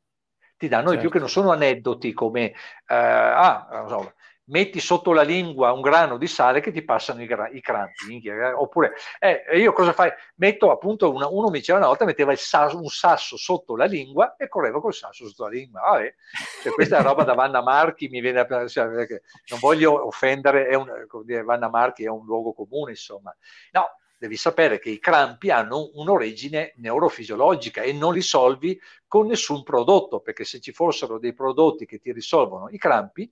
[0.56, 0.94] ti danno certo.
[0.94, 2.52] di più che non sono aneddoti come,
[2.86, 4.14] eh, ah, so,
[4.46, 8.20] metti sotto la lingua un grano di sale che ti passano i, gra- i crampi,
[8.22, 10.12] eh, oppure eh, io cosa fai?
[10.36, 14.36] Metto appunto, una, uno mi diceva una volta, metteva sasso, un sasso sotto la lingua
[14.36, 15.82] e correva col sasso sotto la lingua.
[15.82, 16.14] Ah, eh.
[16.62, 20.74] cioè, questa è roba da Vanna Marchi, mi viene a cioè, non voglio offendere, è
[20.74, 20.88] un,
[21.24, 23.34] dire, Vanna Marchi è un luogo comune, insomma.
[23.72, 29.62] No, devi sapere che i crampi hanno un'origine neurofisiologica e non li solvi con nessun
[29.62, 33.30] prodotto, perché se ci fossero dei prodotti che ti risolvono i crampi,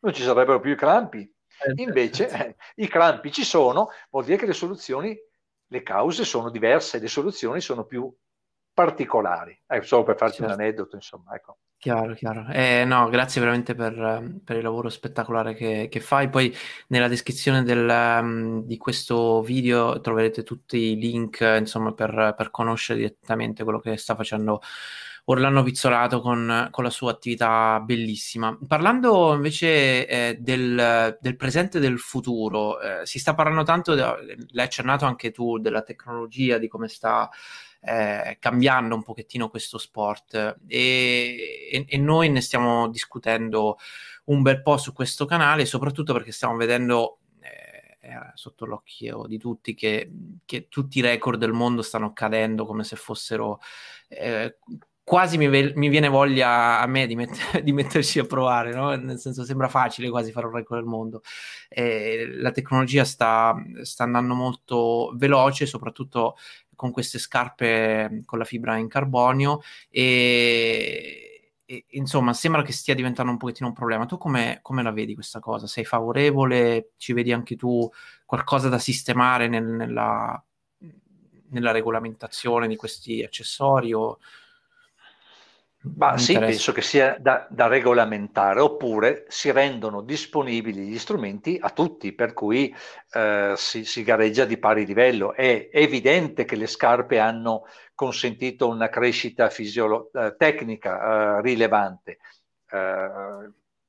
[0.00, 1.20] non ci sarebbero più i crampi.
[1.20, 5.16] Eh, Invece eh, i crampi ci sono, vuol dire che le soluzioni,
[5.66, 8.12] le cause sono diverse, le soluzioni sono più
[8.74, 9.58] particolari.
[9.68, 10.52] Eh, solo per farti certo.
[10.52, 11.34] un aneddoto, insomma.
[11.34, 11.58] Ecco.
[11.78, 12.46] Chiaro, chiaro.
[12.50, 16.30] Eh, no, grazie veramente per, per, il lavoro spettacolare che, che, fai.
[16.30, 16.54] Poi
[16.88, 23.00] nella descrizione del, um, di questo video troverete tutti i link, insomma, per, per, conoscere
[23.00, 24.62] direttamente quello che sta facendo
[25.26, 28.58] Orlando Pizzolato con, con, la sua attività bellissima.
[28.66, 34.64] Parlando invece eh, del, del, presente e del futuro, eh, si sta parlando tanto, l'hai
[34.64, 37.28] accennato anche tu, della tecnologia, di come sta
[37.84, 40.58] eh, cambiando un pochettino questo sport.
[40.66, 43.78] E, e, e, noi ne stiamo discutendo
[44.26, 47.18] un bel po' su questo canale, soprattutto perché stiamo vedendo
[48.04, 50.10] eh, sotto l'occhio di tutti che,
[50.44, 53.60] che, tutti i record del mondo stanno cadendo come se fossero
[54.08, 54.58] eh,
[55.04, 58.94] quasi mi, ve- mi, viene voglia a me di, met- di, metterci a provare, no?
[58.96, 61.22] nel senso sembra facile quasi fare un record del mondo.
[61.68, 66.36] Eh, la tecnologia sta, sta, andando molto veloce, soprattutto
[66.74, 71.34] con queste scarpe con la fibra in carbonio e,
[71.64, 74.06] e insomma sembra che stia diventando un pochettino un problema.
[74.06, 75.66] Tu come, come, la vedi questa cosa?
[75.66, 76.92] Sei favorevole?
[76.96, 77.88] Ci vedi anche tu
[78.24, 80.42] qualcosa da sistemare nel, nella,
[81.50, 83.92] nella regolamentazione di questi accessori?
[83.92, 84.18] O
[85.96, 91.70] ma sì, penso che sia da, da, regolamentare, oppure si rendono disponibili gli strumenti a
[91.70, 92.74] tutti, per cui
[93.12, 95.34] eh, si, si, gareggia di pari livello.
[95.34, 102.18] È evidente che le scarpe hanno consentito una crescita fisiolo- eh, tecnica eh, rilevante.
[102.70, 102.78] Eh,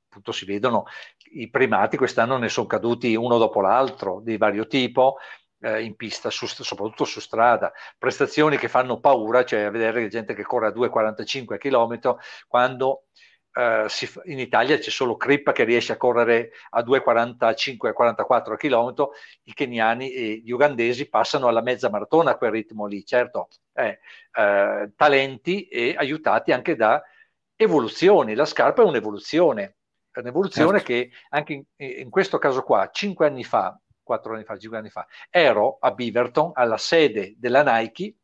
[0.08, 0.84] appunto si vedono
[1.32, 5.16] i primati quest'anno ne sono caduti uno dopo l'altro di vario tipo,
[5.66, 10.34] eh, in pista, su, soprattutto su strada, prestazioni che fanno paura, cioè a vedere gente
[10.34, 13.06] che corre a 2,45 km quando
[13.52, 19.08] eh, si, in Italia c'è solo Crippa che riesce a correre a 2,45-44 km,
[19.44, 23.98] i keniani e gli ugandesi passano alla mezza maratona a quel ritmo lì, certo, eh,
[24.32, 27.02] eh, talenti e aiutati anche da
[27.56, 29.76] evoluzioni, la scarpa è un'evoluzione,
[30.12, 30.92] è un'evoluzione certo.
[30.92, 33.76] che anche in, in questo caso qua, cinque anni fa,
[34.06, 38.14] quattro anni fa, cinque anni fa, ero a Beaverton, alla sede della Nike,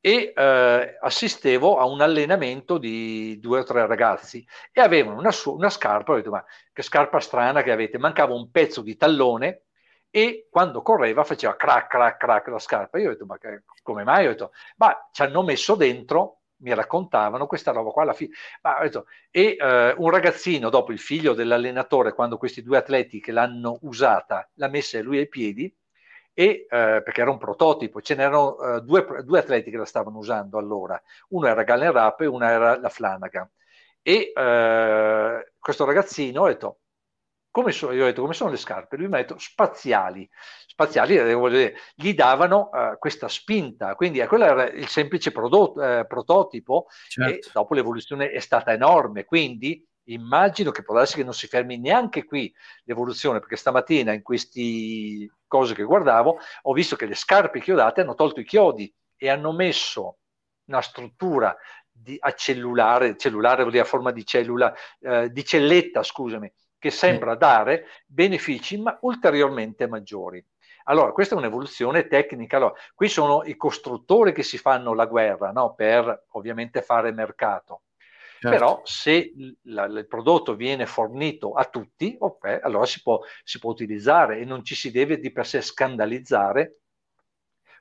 [0.00, 5.70] e eh, assistevo a un allenamento di due o tre ragazzi e avevano una, una
[5.70, 9.62] scarpa, ho detto ma che scarpa strana che avete, mancava un pezzo di tallone
[10.10, 12.98] e quando correva faceva crack, crack, crack la scarpa.
[12.98, 14.26] Io ho detto ma che, come mai?
[14.26, 18.34] Ho detto ma ci hanno messo dentro mi raccontavano questa roba qua alla fine.
[18.62, 23.78] Ma, e eh, un ragazzino, dopo il figlio dell'allenatore, quando questi due atleti che l'hanno
[23.82, 25.72] usata, l'ha messa lui ai piedi,
[26.32, 30.18] e, eh, perché era un prototipo, ce n'erano eh, due, due, atleti che la stavano
[30.18, 31.00] usando allora,
[31.30, 33.50] uno era Galen Rapp e uno era la Flanagan.
[34.02, 36.78] E eh, questo ragazzino ha detto,
[37.50, 38.96] come so, io ho detto come sono le scarpe?
[38.96, 40.28] Lui mi ha detto spaziali,
[40.66, 45.82] spaziali eh, dire, gli davano uh, questa spinta, quindi eh, quello era il semplice prodotto,
[45.82, 47.48] eh, prototipo certo.
[47.48, 51.78] e dopo l'evoluzione è stata enorme, quindi immagino che può darsi che non si fermi
[51.78, 52.52] neanche qui
[52.84, 58.14] l'evoluzione, perché stamattina in queste cose che guardavo ho visto che le scarpe chiodate hanno
[58.14, 60.18] tolto i chiodi e hanno messo
[60.66, 61.56] una struttura
[61.90, 66.90] di, a cellulare, cellulare vuol dire a forma di cellula, eh, di celletta, scusami, che
[66.90, 70.44] sembra dare benefici ma ulteriormente maggiori.
[70.84, 72.56] Allora, questa è un'evoluzione tecnica.
[72.56, 75.74] Allora, qui sono i costruttori che si fanno la guerra no?
[75.74, 77.82] per ovviamente fare mercato.
[78.40, 78.48] Certo.
[78.48, 79.32] Però se
[79.64, 84.44] la, il prodotto viene fornito a tutti, okay, allora si può, si può utilizzare e
[84.44, 86.78] non ci si deve di per sé scandalizzare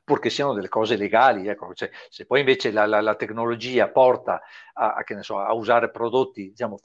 [0.03, 1.47] purché siano delle cose legali.
[1.47, 1.73] Ecco.
[1.73, 4.41] Cioè, se poi invece la, la, la tecnologia porta
[4.73, 6.79] a, a, so, a, usare prodotti diciamo,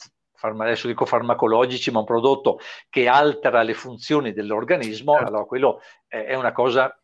[0.49, 5.29] adesso dico farmacologici, ma un prodotto che altera le funzioni dell'organismo, certo.
[5.29, 6.95] allora quello è una cosa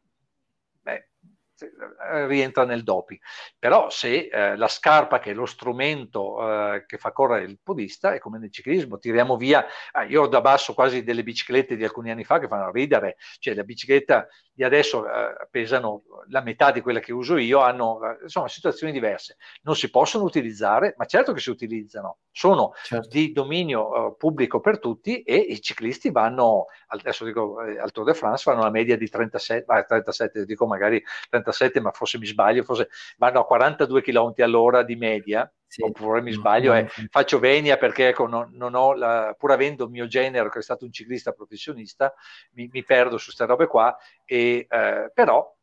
[1.61, 3.19] eh, rientra nel doping.
[3.59, 8.15] Però se eh, la scarpa, che è lo strumento eh, che fa correre il podista,
[8.15, 11.83] è come nel ciclismo, tiriamo via, ah, io ho da basso quasi delle biciclette di
[11.83, 14.29] alcuni anni fa che fanno ridere, cioè la bicicletta
[14.59, 18.93] di adesso eh, pesano la metà di quella che uso io, hanno eh, insomma situazioni
[18.93, 23.07] diverse, non si possono utilizzare, ma certo che si utilizzano, sono certo.
[23.09, 28.43] di dominio pubblico per tutti e i ciclisti vanno, adesso dico al Tour de France,
[28.43, 32.63] fanno una media di 37, ah, 37 dico magari 37 37, ma forse mi sbaglio,
[32.63, 35.83] forse vanno a 42 km all'ora di media, sì.
[35.83, 39.91] oppure mi sbaglio, eh, faccio venia perché ecco, non, non, ho, la, pur avendo il
[39.91, 42.13] mio genero che è stato un ciclista professionista,
[42.53, 45.55] mi, mi perdo su queste robe qua, e, eh, però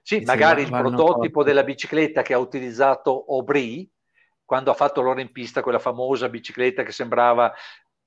[0.00, 3.90] sì, sì magari il prototipo della bicicletta che ha utilizzato Aubry,
[4.44, 7.52] quando ha fatto l'ora in pista, quella famosa bicicletta che sembrava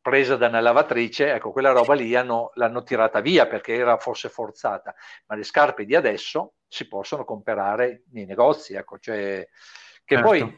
[0.01, 4.29] presa da una lavatrice, ecco, quella roba lì hanno, l'hanno tirata via perché era forse
[4.29, 4.95] forzata,
[5.27, 9.47] ma le scarpe di adesso si possono comprare nei negozi, ecco, cioè,
[10.03, 10.27] che certo.
[10.27, 10.57] poi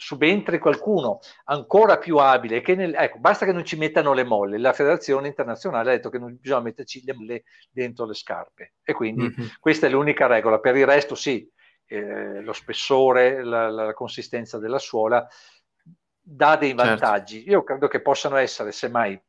[0.00, 4.56] subentri qualcuno ancora più abile, che nel, ecco, basta che non ci mettano le molle,
[4.56, 8.94] la federazione internazionale ha detto che non bisogna metterci le molle dentro le scarpe e
[8.94, 9.48] quindi mm-hmm.
[9.60, 11.46] questa è l'unica regola, per il resto sì,
[11.84, 15.28] eh, lo spessore, la, la, consistenza della suola
[16.18, 16.84] dà dei certo.
[16.84, 17.36] vantaggi.
[17.36, 17.50] Certo.
[17.50, 19.20] Io credo che possano essere, semmai,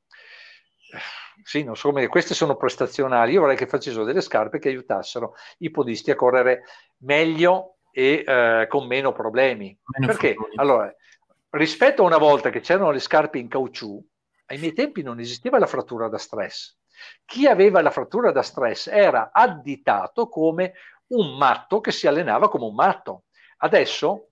[1.43, 3.33] sì, non so come, queste sono prestazionali.
[3.33, 6.63] Io vorrei che facessero delle scarpe che aiutassero i podisti a correre
[6.99, 9.77] meglio e eh, con meno problemi.
[9.97, 10.33] Meno Perché?
[10.33, 10.55] Futuri.
[10.57, 10.95] Allora,
[11.51, 14.03] rispetto a una volta che c'erano le scarpe in caucciù,
[14.47, 16.77] ai miei tempi non esisteva la frattura da stress.
[17.25, 20.73] Chi aveva la frattura da stress era additato come
[21.07, 23.23] un matto che si allenava come un matto.
[23.57, 24.31] Adesso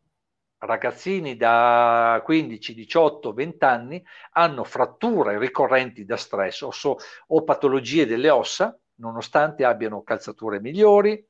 [0.60, 6.98] ragazzini da 15, 18, 20 anni hanno fratture ricorrenti da stress o, so,
[7.28, 11.26] o patologie delle ossa, nonostante abbiano calzature migliori,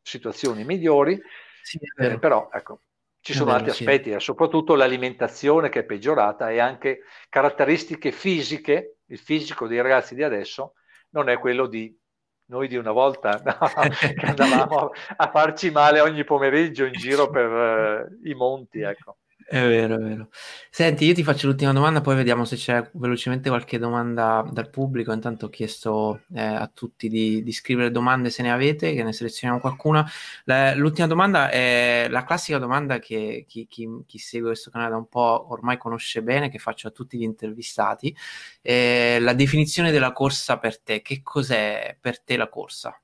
[0.00, 1.20] situazioni migliori,
[1.66, 2.82] sì, eh, però ecco,
[3.20, 3.82] ci sono vero, altri sì.
[3.82, 10.14] aspetti, eh, soprattutto l'alimentazione che è peggiorata e anche caratteristiche fisiche, il fisico dei ragazzi
[10.14, 10.74] di adesso
[11.10, 11.92] non è quello di
[12.50, 17.50] noi di una volta no, che andavamo a farci male ogni pomeriggio in giro per
[17.50, 19.16] uh, i monti, ecco.
[19.48, 20.28] È vero, è vero.
[20.70, 25.12] Senti, io ti faccio l'ultima domanda, poi vediamo se c'è velocemente qualche domanda dal pubblico.
[25.12, 29.12] Intanto ho chiesto eh, a tutti di, di, scrivere domande se ne avete, che ne
[29.12, 30.04] selezioniamo qualcuna.
[30.46, 34.96] La, l'ultima domanda è la classica domanda che chi, chi, chi, segue questo canale da
[34.96, 38.14] un po' ormai conosce bene, che faccio a tutti gli intervistati.
[38.62, 43.00] Eh, la definizione della corsa per te, che cos'è per te la corsa?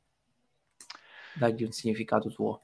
[1.34, 2.62] Dagli un significato tuo.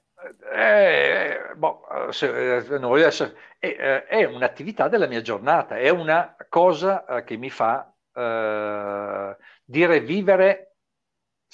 [0.52, 7.04] Eh, boh, se, eh, adesso, è, eh, è, un'attività della mia giornata, è una cosa
[7.06, 10.74] eh, che mi fa eh, dire vivere,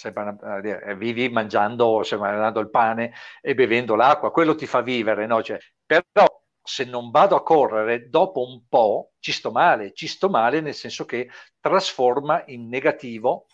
[0.02, 3.12] eh, vivi mangiando, mangiando il pane
[3.42, 5.42] e bevendo l'acqua, quello ti fa vivere, no?
[5.42, 6.24] Cioè, però
[6.62, 10.74] se non vado a correre, dopo un po' ci sto male, ci sto male nel
[10.74, 11.28] senso che
[11.60, 13.46] trasforma in negativo,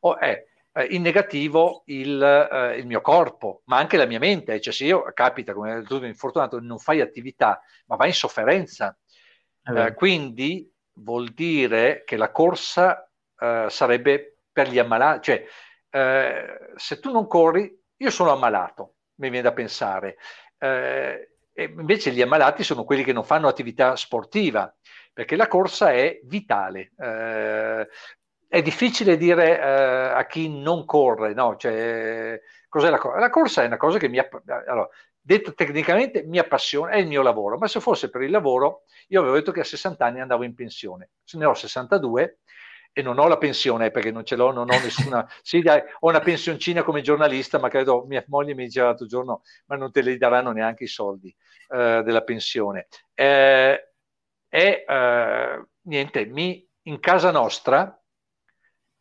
[0.00, 4.60] o è eh, in negativo il, eh, il, mio corpo, ma anche la mia mente.
[4.60, 8.96] Cioè, se io capita come tu infortunato, non fai attività, ma vai in sofferenza.
[9.64, 13.08] Eh, quindi vuol dire che la corsa
[13.38, 15.46] eh, sarebbe per gli ammalati, cioè
[15.90, 20.16] eh, se tu non corri, io sono ammalato, mi viene da pensare.
[20.58, 24.74] Eh, e invece gli ammalati sono quelli che non fanno attività sportiva,
[25.12, 26.92] perché la corsa è vitale.
[26.98, 27.88] Eh,
[28.52, 31.56] è difficile dire eh, a chi non corre, no?
[31.56, 32.38] Cioè,
[32.68, 33.18] cos'è la corsa?
[33.18, 34.86] La corsa è una cosa che mi, allora,
[35.18, 39.20] detto tecnicamente, mi appassiona, è il mio lavoro, ma se fosse per il lavoro, io
[39.20, 42.40] avevo detto che a 60 anni andavo in pensione, se ne ho 62
[42.92, 46.08] e non ho la pensione perché non ce l'ho, non ho nessuna, sì, dai, ho
[46.10, 50.02] una pensioncina come giornalista, ma credo mia moglie mi diceva l'altro giorno, ma non te
[50.02, 51.34] li daranno neanche i soldi
[51.70, 52.88] eh, della pensione.
[53.14, 53.92] Eh,
[54.46, 57.96] e eh, niente, mi, in casa nostra,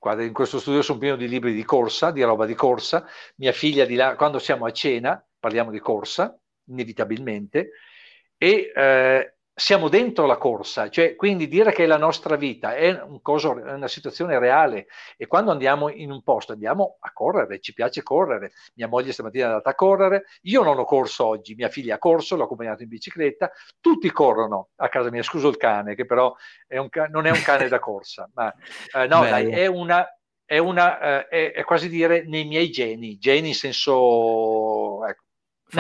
[0.02, 3.06] Guarda, in questo studio sono pieno di libri di corsa, di roba di corsa.
[3.36, 6.36] Mia figlia di là, quando siamo a cena, parliamo di corsa,
[6.70, 7.70] inevitabilmente,
[8.36, 13.02] e eh, siamo dentro la corsa, cioè quindi dire che è la nostra vita è,
[13.02, 14.88] un coso, è, una situazione reale.
[15.18, 18.54] E quando andiamo in un posto andiamo a correre, ci piace correre.
[18.76, 22.00] Mia moglie stamattina è andata a correre, io non ho corso oggi, mia figlia ha
[22.00, 26.34] corso, l'ho accompagnato in bicicletta, tutti corrono a casa mia, scuso il cane che però
[26.66, 28.54] è un, non è un cane da corsa, ma
[28.94, 30.06] eh, no, dai, è una,
[30.46, 35.24] è, una, eh, è, è, quasi dire nei miei geni, geni in senso, ecco,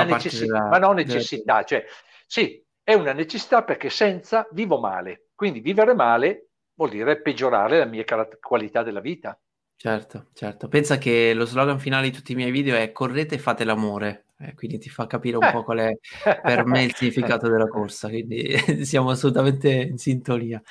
[0.03, 1.85] necessità, ma non necessità, cioè
[2.27, 5.27] sì, è una necessità perché senza vivo male.
[5.33, 8.03] Quindi vivere male vuol dire peggiorare la mia
[8.41, 9.39] qualità della vita.
[9.77, 10.67] Certo, certo.
[10.67, 14.25] Pensa che lo slogan finale di tutti i miei video è correte e fate l'amore.
[14.39, 15.51] Eh, quindi ti fa capire un eh.
[15.51, 15.97] po' qual è
[16.41, 18.09] per me il significato della corsa.
[18.09, 20.61] Quindi siamo assolutamente in sintonia.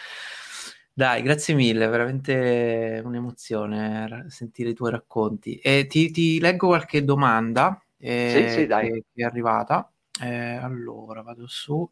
[0.92, 5.56] Dai, grazie mille, veramente un'emozione sentire i tuoi racconti.
[5.56, 9.90] E ti, ti leggo qualche domanda eh, sì, sì, che, che, è arrivata.
[10.20, 11.88] Eh, allora, vado su.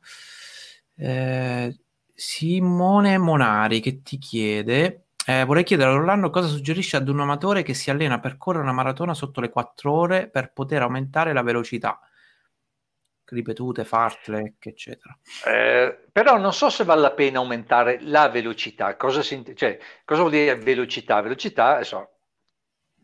[0.96, 1.78] Eh,
[2.14, 7.62] Simone Monari che ti chiede, eh, vorrei chiedere a Orlando cosa suggerisce ad un amatore
[7.62, 11.42] che si allena per correre una maratona sotto le 4 ore per poter aumentare la
[11.42, 12.00] velocità
[13.30, 15.16] ripetute, fartlek, eccetera.
[15.46, 18.96] Eh, però non so se vale la pena aumentare la velocità.
[18.96, 21.20] Cosa, si, cioè, cosa vuol dire velocità?
[21.20, 22.17] Velocità, so,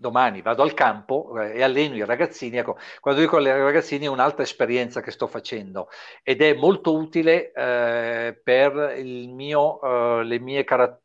[0.04, 2.58] domani vado al campo eh, e alleno i ragazzini.
[2.58, 5.88] Ecco, quando dico ai ragazzini è un'altra esperienza che sto facendo
[6.22, 9.80] ed è molto utile eh, per mio,
[10.20, 11.00] eh, le, mie car-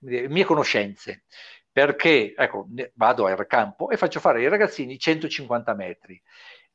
[0.00, 1.24] le mie conoscenze.
[1.70, 6.20] Perché ecco, vado al campo e faccio fare ai ragazzini 150 metri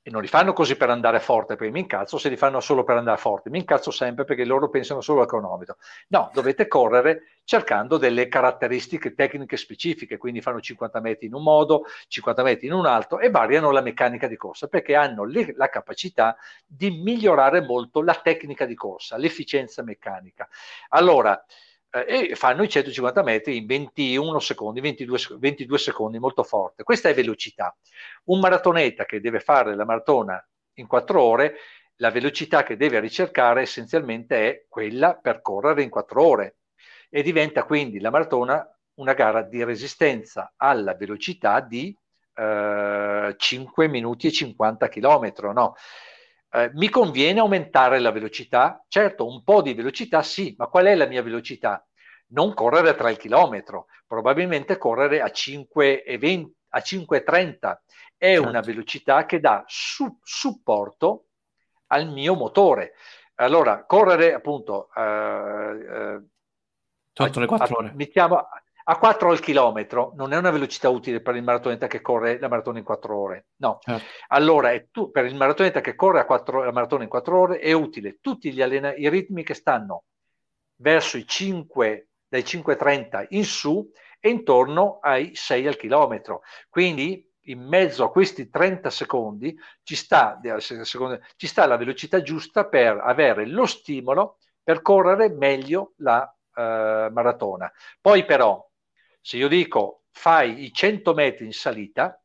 [0.05, 2.83] e non li fanno così per andare forte, perché mi incazzo se li fanno solo
[2.83, 5.77] per andare forte, mi incazzo sempre perché loro pensano solo al cronometro.
[6.09, 11.85] No, dovete correre cercando delle caratteristiche tecniche specifiche, quindi fanno 50 metri in un modo,
[12.09, 15.69] 50 metri in un altro e variano la meccanica di corsa perché hanno le, la
[15.69, 16.35] capacità
[16.65, 20.49] di migliorare molto la tecnica di corsa, l'efficienza meccanica.
[20.89, 21.41] Allora,
[21.93, 26.83] eh, e fanno i 150 metri in 21 secondi, 22, 22 secondi, molto forte.
[26.83, 27.75] Questa è velocità.
[28.25, 30.43] Un maratoneta che deve fare la maratona
[30.75, 31.55] in 4 ore,
[31.97, 36.57] la velocità che deve ricercare essenzialmente è quella per correre in 4 ore
[37.09, 41.95] e diventa quindi la maratona una gara di resistenza alla velocità di
[42.35, 45.33] eh, 5 minuti e 50 km.
[45.53, 45.75] No?
[46.55, 48.85] Eh, mi conviene aumentare la velocità?
[48.87, 51.83] Certo, un po' di velocità sì, ma qual è la mia velocità?
[52.27, 57.81] Non correre tra il chilometro, probabilmente correre a 5,20, a 5,30
[58.15, 58.47] è certo.
[58.47, 61.25] una velocità che dà su- supporto
[61.87, 62.93] al mio motore.
[63.35, 66.21] Allora, correre appunto eh, eh,
[67.13, 67.93] sotto le 4 ore.
[67.95, 68.47] Mettiamo,
[68.85, 72.49] a 4 al chilometro non è una velocità utile per il maratoneta che corre la
[72.49, 73.45] maratona in 4 ore.
[73.57, 73.79] No.
[73.81, 74.05] Certo.
[74.27, 78.17] Allora, tu, per il maratoneta che corre 4, la maratona in 4 ore è utile
[78.19, 80.03] tutti gli allena- i ritmi che stanno
[80.77, 86.41] verso i 5, dai 5,30 in su e intorno ai 6 al chilometro.
[86.69, 90.39] Quindi in mezzo a questi 30 secondi ci sta,
[91.35, 97.71] ci sta la velocità giusta per avere lo stimolo per correre meglio la uh, maratona.
[97.99, 98.65] Poi però
[99.23, 102.21] se io dico fai i 100 metri in salita,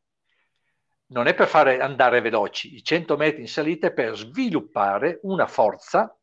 [1.07, 5.47] non è per fare andare veloci, i 100 metri in salita è per sviluppare una
[5.47, 6.13] forza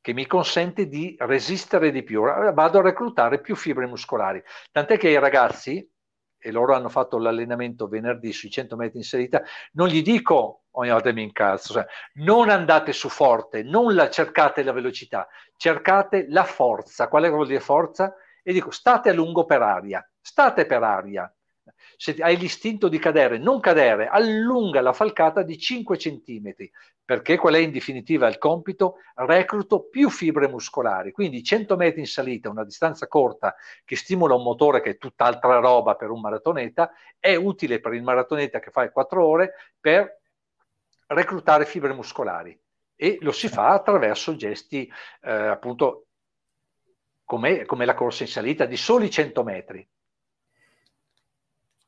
[0.00, 4.40] che mi consente di resistere di più, vado a reclutare più fibre muscolari.
[4.70, 5.86] Tant'è che i ragazzi,
[6.38, 9.42] e loro hanno fatto l'allenamento venerdì sui 100 metri in salita,
[9.72, 14.62] non gli dico ogni volta mi incazzo, cioè, non andate su forte, non la, cercate
[14.62, 15.26] la velocità,
[15.56, 17.08] cercate la forza.
[17.08, 18.14] Qual è vuol dire forza?
[18.48, 21.28] E dico state a lungo per aria, state per aria.
[21.96, 26.54] Se hai l'istinto di cadere, non cadere, allunga la falcata di 5 cm,
[27.04, 28.98] perché qual è in definitiva il compito?
[29.16, 34.44] Recluto più fibre muscolari, quindi 100 metri in salita, una distanza corta che stimola un
[34.44, 38.88] motore che è tutt'altra roba per un maratoneta, è utile per il maratoneta che fa
[38.88, 40.20] 4 ore per
[41.08, 42.56] reclutare fibre muscolari
[42.94, 44.90] e lo si fa attraverso gesti
[45.22, 46.05] eh, appunto
[47.26, 49.86] come, come la corsa in salita di soli 100 metri.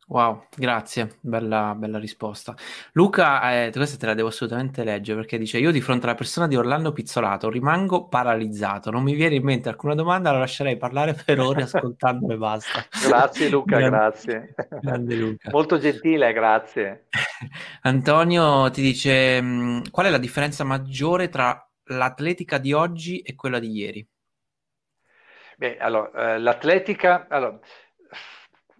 [0.09, 2.55] Wow, grazie, bella, bella risposta.
[2.93, 6.47] Luca, eh, questa te la devo assolutamente leggere perché dice: Io di fronte alla persona
[6.47, 11.13] di Orlando Pizzolato rimango paralizzato, non mi viene in mente alcuna domanda, la lascerei parlare
[11.13, 12.87] per ore ascoltando e basta.
[13.07, 14.55] Grazie, Luca, grande, grazie.
[14.81, 15.51] Grande Luca.
[15.53, 17.09] Molto gentile, grazie.
[17.83, 23.59] Antonio ti dice: mm, Qual è la differenza maggiore tra l'atletica di oggi e quella
[23.59, 24.09] di ieri?
[25.59, 27.59] Beh, allora, eh, l'atletica, allora,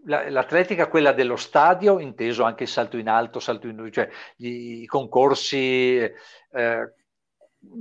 [0.05, 4.87] l'atletica, quella dello stadio, inteso anche il salto in alto, salto in, cioè gli, i
[4.87, 6.95] concorsi, eh,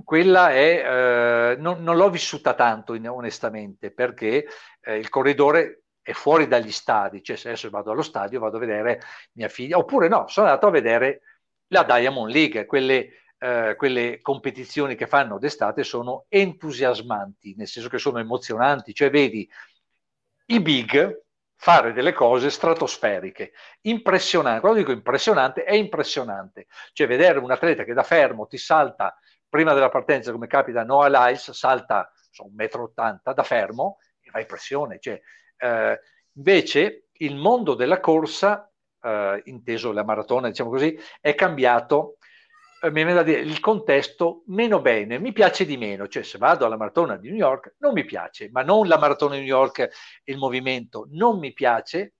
[0.04, 4.48] quella è, eh, non, non, l'ho vissuta tanto in, onestamente, perché
[4.82, 8.62] eh, il corridore è fuori dagli stadi, cioè se adesso vado allo stadio vado a
[8.62, 9.02] vedere
[9.34, 11.22] mia figlia, oppure no, sono andato a vedere
[11.68, 17.98] la Diamond League, quelle eh, quelle competizioni che fanno d'estate sono entusiasmanti, nel senso che
[17.98, 19.50] sono emozionanti, cioè vedi
[20.48, 21.26] i big
[21.60, 27.94] fare delle cose stratosferiche, impressionante, quando dico impressionante è impressionante, cioè vedere un atleta che
[27.94, 29.18] da fermo ti salta
[29.50, 34.40] prima della partenza come capita Noah Lyles, salta so, 1,80 m da fermo e fa
[34.40, 35.20] impressione, cioè,
[35.58, 36.00] eh,
[36.34, 38.72] invece il mondo della corsa,
[39.02, 42.17] eh, inteso la maratona diciamo così, è cambiato
[42.84, 46.66] mi viene da dire il contesto meno bene, mi piace di meno, cioè se vado
[46.66, 49.80] alla maratona di New York non mi piace, ma non la maratona di New York
[49.80, 52.14] e il movimento, non mi piace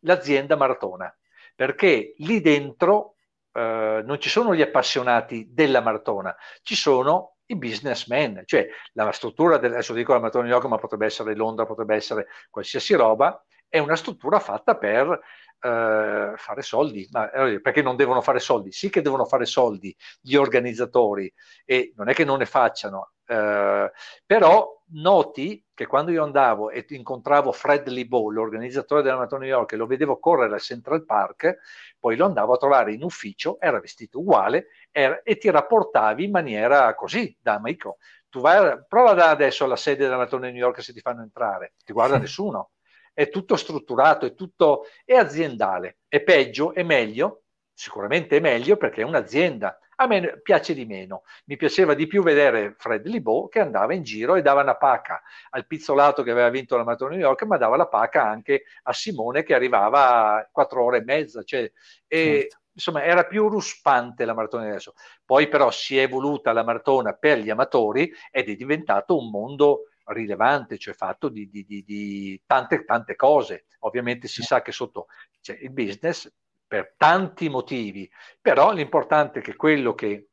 [0.00, 1.14] l'azienda maratona,
[1.54, 3.16] perché lì dentro
[3.52, 9.58] eh, non ci sono gli appassionati della maratona, ci sono i businessmen, cioè la struttura,
[9.58, 12.94] del, adesso dico la maratona di New York, ma potrebbe essere Londra, potrebbe essere qualsiasi
[12.94, 13.42] roba,
[13.74, 15.20] è una struttura fatta per
[15.58, 18.70] eh, fare soldi, ma eh, perché non devono fare soldi?
[18.70, 21.32] Sì che devono fare soldi gli organizzatori
[21.64, 23.90] e non è che non ne facciano, eh,
[24.24, 29.72] però noti che quando io andavo e incontravo Fred Libo, l'organizzatore della Maratona New York,
[29.72, 31.58] e lo vedevo correre al Central Park,
[31.98, 36.30] poi lo andavo a trovare in ufficio, era vestito uguale era, e ti rapportavi in
[36.30, 37.96] maniera così, da amico.
[38.28, 41.72] Tu vai, prova da adesso alla sede della Maratona New York se ti fanno entrare,
[41.84, 42.68] ti guarda nessuno
[43.14, 46.00] è tutto strutturato, è tutto è aziendale.
[46.08, 47.44] È peggio, è meglio?
[47.74, 49.78] sicuramente è meglio perché è un'azienda.
[49.96, 51.22] A me piace di meno.
[51.46, 55.22] Mi piaceva di più vedere Fred Libo che andava in giro e dava una pacca
[55.50, 58.92] al pizzolato che aveva vinto la Maratona New York, ma dava la pacca anche a
[58.92, 61.42] Simone che arrivava a quattro ore e mezza.
[61.42, 61.70] Cioè,
[62.06, 62.58] e, certo.
[62.76, 64.94] Insomma, era più ruspante la maratona adesso.
[65.24, 69.90] Poi però si è evoluta la maratona per gli amatori ed è diventato un mondo
[70.06, 73.66] rilevante, cioè fatto di, di, di, di tante, tante cose.
[73.80, 75.06] Ovviamente si sa che sotto
[75.40, 76.30] c'è il business
[76.66, 80.28] per tanti motivi, però l'importante è che quello che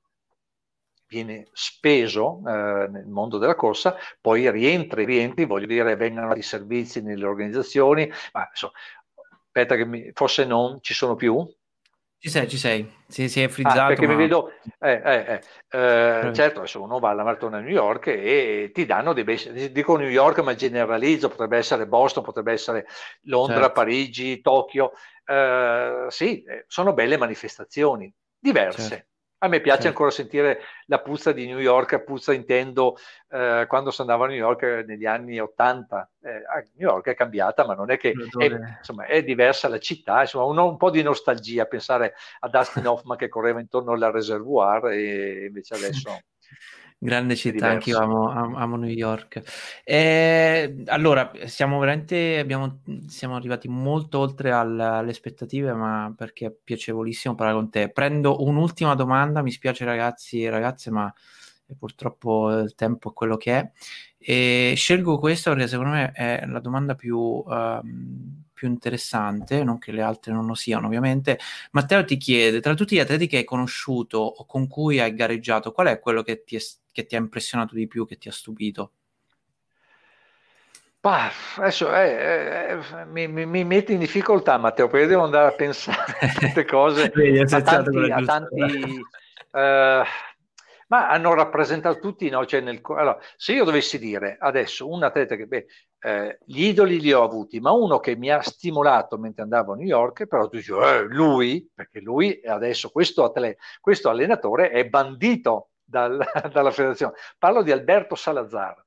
[1.07, 7.01] viene speso eh, nel mondo della corsa, poi rientri, rientri, voglio dire, vengano i servizi
[7.01, 8.73] nelle organizzazioni, ma insomma,
[9.45, 11.45] aspetta che mi, forse non ci sono più,
[12.21, 13.79] ci sei, ci sei, si, si è frizzato.
[13.79, 14.13] Ah, perché ma...
[14.13, 15.41] mi vedo, eh, eh,
[15.71, 19.23] eh, eh certo, adesso uno va alla maratona a New York e ti danno dei
[19.23, 22.85] bei, dico New York ma generalizzo, potrebbe essere Boston, potrebbe essere
[23.23, 23.71] Londra, certo.
[23.71, 24.91] Parigi, Tokyo,
[25.25, 28.87] eh, sì, eh, sono belle manifestazioni, diverse.
[28.87, 29.09] Certo.
[29.43, 29.87] A me piace certo.
[29.87, 32.95] ancora sentire la puzza di New York, puzza intendo
[33.31, 36.11] eh, quando si andava a New York negli anni 80.
[36.21, 36.43] Eh,
[36.75, 38.45] New York è cambiata, ma non è che è,
[38.77, 43.17] insomma, è diversa la città, insomma, uno, un po' di nostalgia pensare a Dustin Hoffman
[43.17, 46.21] che correva intorno al reservoir e invece adesso
[47.03, 49.41] Grande città, anche io amo, amo, New York.
[49.83, 56.53] E, allora, siamo veramente, abbiamo, siamo arrivati molto oltre al, alle aspettative, ma perché è
[56.63, 57.89] piacevolissimo parlare con te.
[57.89, 61.11] Prendo un'ultima domanda, mi spiace ragazzi e ragazze, ma
[61.75, 63.71] purtroppo il tempo è quello che è.
[64.19, 67.17] E scelgo questa perché secondo me è la domanda più...
[67.17, 71.39] Um, più interessante, non che le altre non lo siano ovviamente.
[71.71, 75.71] Matteo ti chiede, tra tutti gli atleti che hai conosciuto o con cui hai gareggiato,
[75.71, 76.59] qual è quello che ti, è,
[76.91, 78.93] che ti ha impressionato di più, che ti ha stupito?
[80.99, 85.55] Bah, adesso eh, eh, mi, mi, mi, metti in difficoltà Matteo perché devo andare a
[85.55, 89.01] pensare a tante cose Vedi, a tanti, a tanti
[89.51, 90.03] uh,
[90.91, 92.45] ma hanno rappresentato tutti, no?
[92.45, 95.65] cioè nel, allora, se io dovessi dire adesso un atleta che, beh,
[96.01, 99.75] eh, gli idoli li ho avuti, ma uno che mi ha stimolato mentre andavo a
[99.77, 104.85] New York, però tu dici, eh, lui, perché lui adesso, questo, atleta, questo allenatore è
[104.85, 106.17] bandito dal,
[106.51, 107.13] dalla federazione.
[107.37, 108.83] Parlo di Alberto Salazar.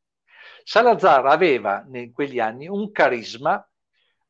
[0.64, 3.64] Salazar aveva in quegli anni un carisma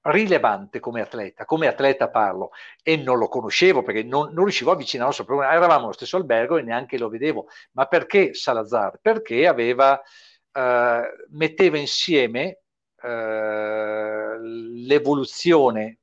[0.03, 2.51] rilevante come atleta, come atleta parlo,
[2.83, 6.63] e non lo conoscevo perché non, non riuscivo a avvicinarlo, eravamo allo stesso albergo e
[6.63, 8.99] neanche lo vedevo, ma perché Salazar?
[9.01, 9.99] Perché aveva,
[10.53, 12.59] eh, metteva insieme
[13.01, 16.01] eh, l'evoluzione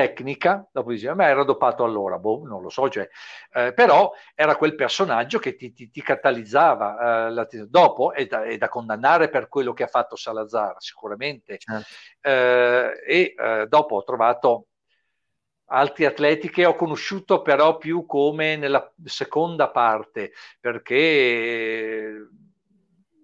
[0.00, 3.06] tecnica, dopo diceva, ma era dopato allora, boh, non lo so, cioè,
[3.52, 7.26] eh, però era quel personaggio che ti, ti, ti catalizzava.
[7.26, 11.58] Eh, la, dopo è da, è da, condannare per quello che ha fatto Salazar, sicuramente,
[11.58, 11.86] certo.
[12.22, 14.68] eh, e eh, dopo ho trovato
[15.72, 22.26] altri atleti che ho conosciuto però più come nella seconda parte, perché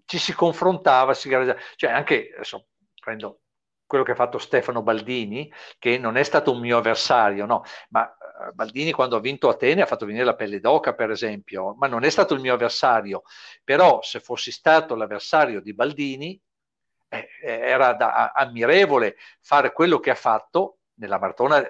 [0.05, 1.31] ci si confrontava, si
[1.77, 2.67] cioè anche, adesso
[3.01, 3.41] prendo
[3.87, 8.09] quello che ha fatto Stefano Baldini, che non è stato un mio avversario, no, ma
[8.09, 11.87] eh, Baldini quando ha vinto Atene ha fatto venire la pelle d'oca, per esempio, ma
[11.87, 13.23] non è stato il mio avversario.
[13.65, 16.41] Però se fossi stato l'avversario di Baldini,
[17.09, 21.63] eh, era da, ammirevole fare quello che ha fatto nella maratona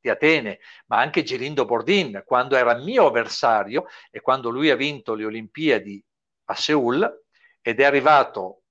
[0.00, 5.14] di Atene, ma anche Gelindo Bordin, quando era mio avversario e quando lui ha vinto
[5.14, 6.04] le Olimpiadi
[6.46, 7.22] a Seoul
[7.62, 8.63] ed è arrivato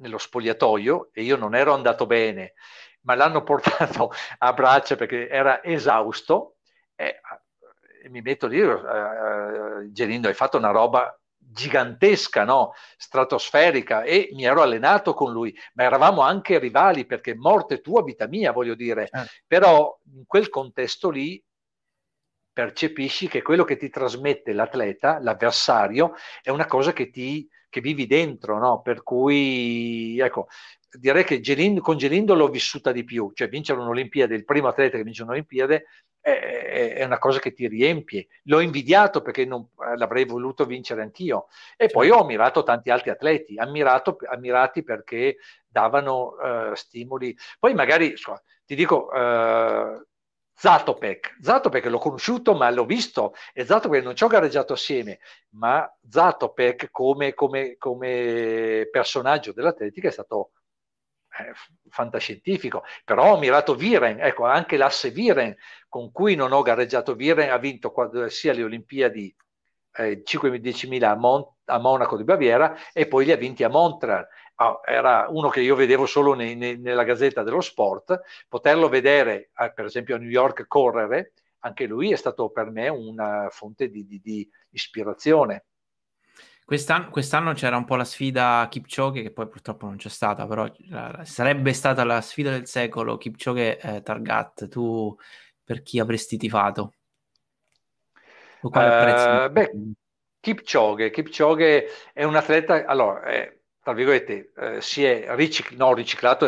[0.00, 2.54] nello spogliatoio e io non ero andato bene,
[3.02, 6.56] ma l'hanno portato a braccia perché era esausto
[6.94, 7.20] e,
[8.02, 12.72] e mi metto lì, uh, Gelindo, hai fatto una roba gigantesca, no?
[12.96, 18.26] stratosferica e mi ero allenato con lui, ma eravamo anche rivali perché morte tua, vita
[18.26, 19.08] mia, voglio dire.
[19.10, 19.24] Eh.
[19.46, 21.42] Però in quel contesto lì
[22.52, 28.06] percepisci che quello che ti trasmette l'atleta, l'avversario, è una cosa che ti che vivi
[28.06, 28.82] dentro, no?
[28.82, 30.48] Per cui, ecco,
[30.90, 34.96] direi che Gelindo, con Gelindo l'ho vissuta di più, cioè vincere un'Olimpiade, il primo atleta
[34.98, 35.86] che vince un'Olimpiade
[36.20, 38.26] è, è una cosa che ti riempie.
[38.44, 39.66] L'ho invidiato perché non,
[39.96, 41.46] l'avrei voluto vincere anch'io.
[41.76, 42.20] E poi certo.
[42.20, 45.36] ho ammirato tanti altri atleti, ammirato, ammirati perché
[45.66, 47.36] davano uh, stimoli.
[47.58, 50.04] Poi magari, so, ti dico, uh,
[50.60, 51.38] Zatopek.
[51.40, 55.20] Zatopek l'ho conosciuto, ma l'ho visto, e Zatopek non ci ho gareggiato assieme,
[55.52, 60.50] ma Zatopek come, come, come personaggio dell'atletica è stato
[61.38, 61.52] eh,
[61.88, 62.84] fantascientifico.
[63.06, 65.56] Però ho mirato Viren, ecco, anche l'asse Viren,
[65.88, 67.94] con cui non ho gareggiato Viren, ha vinto
[68.28, 69.34] sia le Olimpiadi
[69.92, 74.28] eh, 5-10.000 a, Mon- a Monaco di Baviera e poi li ha vinti a Montreal
[74.84, 79.72] era uno che io vedevo solo nei, nei, nella Gazzetta dello Sport, poterlo vedere, eh,
[79.72, 84.06] per esempio a New York correre, anche lui è stato per me una fonte di,
[84.06, 85.64] di, di ispirazione.
[86.64, 90.70] Quest'anno, quest'anno, c'era un po' la sfida Kipchoge, che poi purtroppo non c'è stata, però
[91.22, 94.68] sarebbe stata la sfida del secolo Kipchoge eh, Targat.
[94.68, 95.16] Tu
[95.64, 96.94] per chi avresti tifato?
[98.60, 99.72] Uh, beh,
[100.38, 103.59] Kipchoge, Kipchoge è un atleta, allora, eh,
[103.90, 106.46] tra virgolette, eh, si è ricic- no, riciclato,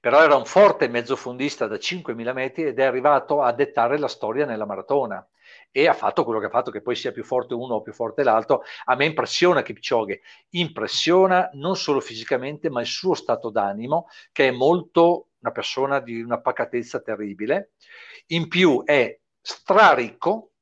[0.00, 4.46] però era un forte mezzofondista da 5.000 metri ed è arrivato a dettare la storia
[4.46, 5.26] nella maratona
[5.70, 7.92] e ha fatto quello che ha fatto, che poi sia più forte uno o più
[7.92, 8.62] forte l'altro.
[8.84, 14.50] A me impressiona Kipchoge, impressiona non solo fisicamente, ma il suo stato d'animo, che è
[14.50, 17.72] molto una persona di una pacatezza terribile.
[18.28, 20.52] In più è straricco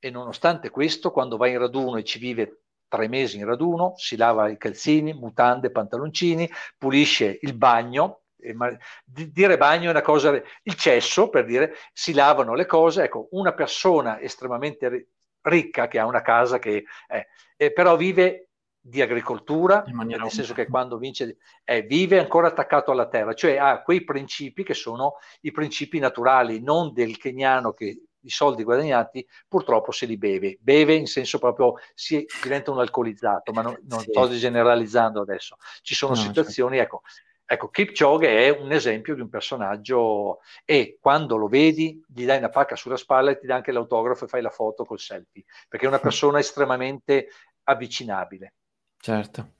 [0.00, 2.61] e nonostante questo, quando va in raduno e ci vive
[2.92, 6.46] tre mesi in raduno, si lava i calzini, mutande, pantaloncini,
[6.76, 8.70] pulisce il bagno, ma
[9.06, 13.54] dire bagno è una cosa, il cesso per dire, si lavano le cose, ecco, una
[13.54, 15.08] persona estremamente
[15.40, 18.48] ricca che ha una casa che è, eh, però vive
[18.78, 23.80] di agricoltura, nel senso che quando vince eh, vive ancora attaccato alla terra, cioè ha
[23.80, 29.92] quei principi che sono i principi naturali, non del keniano che i soldi guadagnati purtroppo
[29.92, 30.58] se li beve.
[30.60, 34.10] Beve in senso proprio si diventa un alcolizzato, ma non, non sì.
[34.10, 35.56] sto generalizzando adesso.
[35.82, 36.96] Ci sono no, situazioni, certo.
[36.96, 37.02] ecco,
[37.44, 42.48] Ecco, Kipchoge è un esempio di un personaggio e quando lo vedi gli dai una
[42.48, 45.84] pacca sulla spalla e ti dà anche l'autografo e fai la foto col selfie, perché
[45.84, 47.28] è una persona estremamente
[47.64, 48.54] avvicinabile.
[48.98, 49.56] Certo.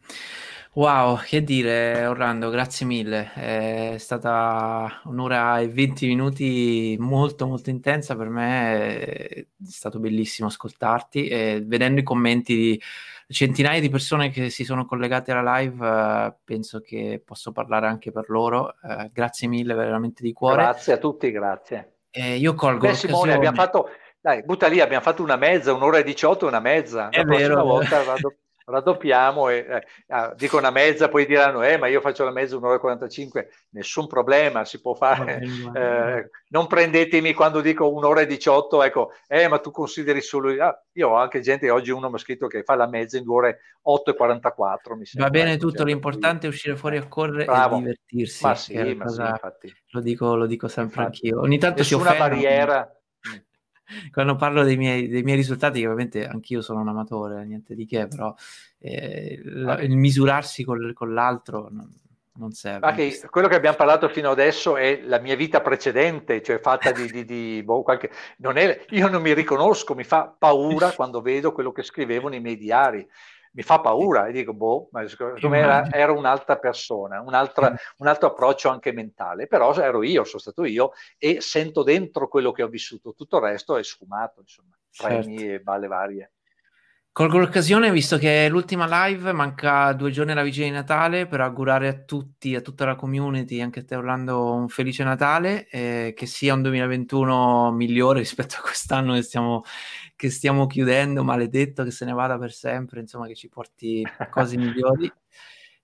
[0.74, 3.30] Wow, che dire Orlando, grazie mille.
[3.34, 11.28] È stata un'ora e venti minuti molto molto intensa per me, è stato bellissimo ascoltarti
[11.28, 12.82] e vedendo i commenti di
[13.28, 18.10] centinaia di persone che si sono collegate alla live, uh, penso che posso parlare anche
[18.10, 18.76] per loro.
[18.80, 20.62] Uh, grazie mille, veramente di cuore.
[20.62, 21.96] Grazie a tutti, grazie.
[22.10, 25.98] Eh, io colgo Beh, Simone, abbiamo fatto, dai, butta lì, abbiamo fatto una mezza, un'ora
[25.98, 27.10] e diciotto, una mezza.
[27.10, 27.62] È La vero.
[27.62, 32.24] volta vado raddoppiamo e eh, ah, dico una mezza, poi diranno eh ma io faccio
[32.24, 35.40] la mezza un'ora e 45, nessun problema, si può fare.
[35.72, 40.50] Eh, non prendetemi quando dico un'ora e 18, ecco, eh ma tu consideri solo...
[40.62, 43.24] Ah, io ho anche gente, oggi uno mi ha scritto che fa la mezza in
[43.24, 45.30] due ore 8 e 44, mi sembra.
[45.30, 47.76] Va bene ecco, tutto, certo, l'importante è uscire fuori a correre Bravo.
[47.76, 48.44] e divertirsi.
[48.44, 49.24] Ma sì, ma cosa...
[49.24, 49.74] sì, infatti.
[49.90, 51.28] Lo dico, lo dico sempre infatti.
[51.28, 51.40] anch'io.
[51.40, 52.30] Ogni tanto Nessuna si offendono.
[52.30, 53.01] barriera
[54.10, 57.86] quando parlo dei miei, dei miei, risultati, che ovviamente anch'io sono un amatore, niente di
[57.86, 58.34] che, però
[58.78, 61.88] eh, la, il misurarsi col, con l'altro non,
[62.34, 62.86] non serve.
[62.86, 67.10] Okay, quello che abbiamo parlato fino adesso è la mia vita precedente, cioè fatta di...
[67.10, 71.52] di, di boh, qualche, non è, io non mi riconosco, mi fa paura quando vedo
[71.52, 73.06] quello che scrivevo nei miei diari
[73.54, 77.74] mi fa paura e dico, boh, ma secondo era, era un'altra persona, un'altra, mm.
[77.98, 82.52] un altro approccio anche mentale, però ero io, sono stato io e sento dentro quello
[82.52, 85.54] che ho vissuto, tutto il resto è sfumato, insomma, premi certo.
[85.54, 86.32] e balle varie.
[87.14, 91.42] Colgo l'occasione, visto che è l'ultima live, manca due giorni alla vigilia di Natale, per
[91.42, 96.14] augurare a tutti, a tutta la community, anche a te Orlando, un felice Natale, eh,
[96.16, 99.62] che sia un 2021 migliore rispetto a quest'anno che stiamo,
[100.16, 104.56] che stiamo chiudendo, maledetto, che se ne vada per sempre, insomma che ci porti cose
[104.56, 105.12] migliori.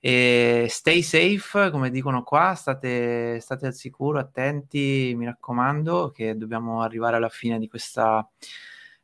[0.00, 6.80] E stay safe, come dicono qua, state, state al sicuro, attenti, mi raccomando, che dobbiamo
[6.80, 8.26] arrivare alla fine di questa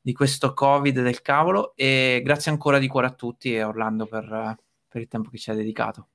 [0.05, 4.55] di questo Covid del cavolo e grazie ancora di cuore a tutti e Orlando per,
[4.87, 6.09] per il tempo che ci hai dedicato.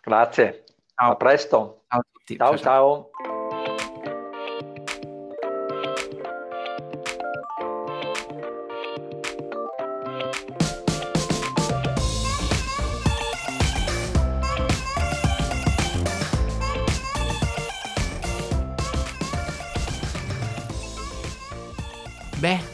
[0.00, 0.62] Grazie,
[0.94, 1.10] ciao.
[1.10, 1.82] a presto.
[1.88, 2.36] Ciao a tutti.
[2.36, 2.56] ciao.
[2.56, 3.10] ciao.
[3.16, 3.33] ciao.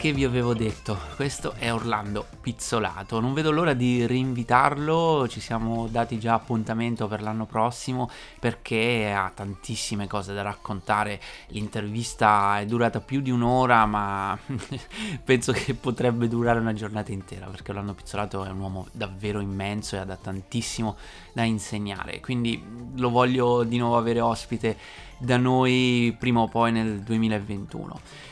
[0.01, 5.87] Che vi avevo detto, questo è Orlando Pizzolato, non vedo l'ora di rinvitarlo, ci siamo
[5.91, 8.09] dati già appuntamento per l'anno prossimo
[8.39, 14.35] perché ha tantissime cose da raccontare, l'intervista è durata più di un'ora ma
[15.23, 19.97] penso che potrebbe durare una giornata intera perché Orlando Pizzolato è un uomo davvero immenso
[19.97, 20.97] e ha tantissimo
[21.31, 22.59] da insegnare, quindi
[22.95, 24.75] lo voglio di nuovo avere ospite
[25.19, 28.29] da noi prima o poi nel 2021.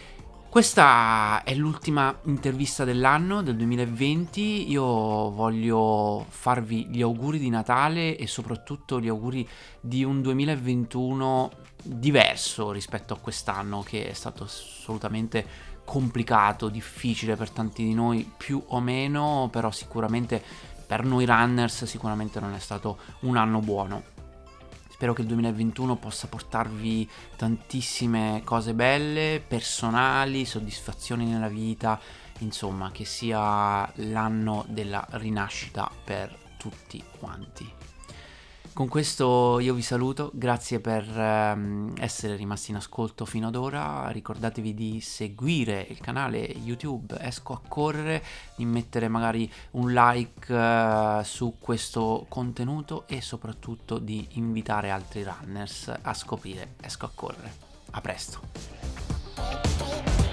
[0.50, 4.72] Questa è l'ultima intervista dell'anno, del 2020.
[4.72, 9.48] Io voglio farvi gli auguri di Natale e soprattutto gli auguri
[9.80, 11.52] di un 2021
[11.84, 15.46] diverso rispetto a quest'anno che è stato assolutamente
[15.86, 20.44] complicato, difficile per tanti di noi, più o meno, però sicuramente
[20.88, 24.19] per noi runners sicuramente non è stato un anno buono.
[25.00, 31.98] Spero che il 2021 possa portarvi tantissime cose belle, personali, soddisfazioni nella vita,
[32.40, 37.79] insomma che sia l'anno della rinascita per tutti quanti.
[38.72, 44.10] Con questo io vi saluto, grazie per ehm, essere rimasti in ascolto fino ad ora,
[44.10, 48.24] ricordatevi di seguire il canale YouTube Esco a correre,
[48.56, 55.92] di mettere magari un like eh, su questo contenuto e soprattutto di invitare altri runners
[56.02, 57.54] a scoprire Esco a correre.
[57.92, 60.29] A presto!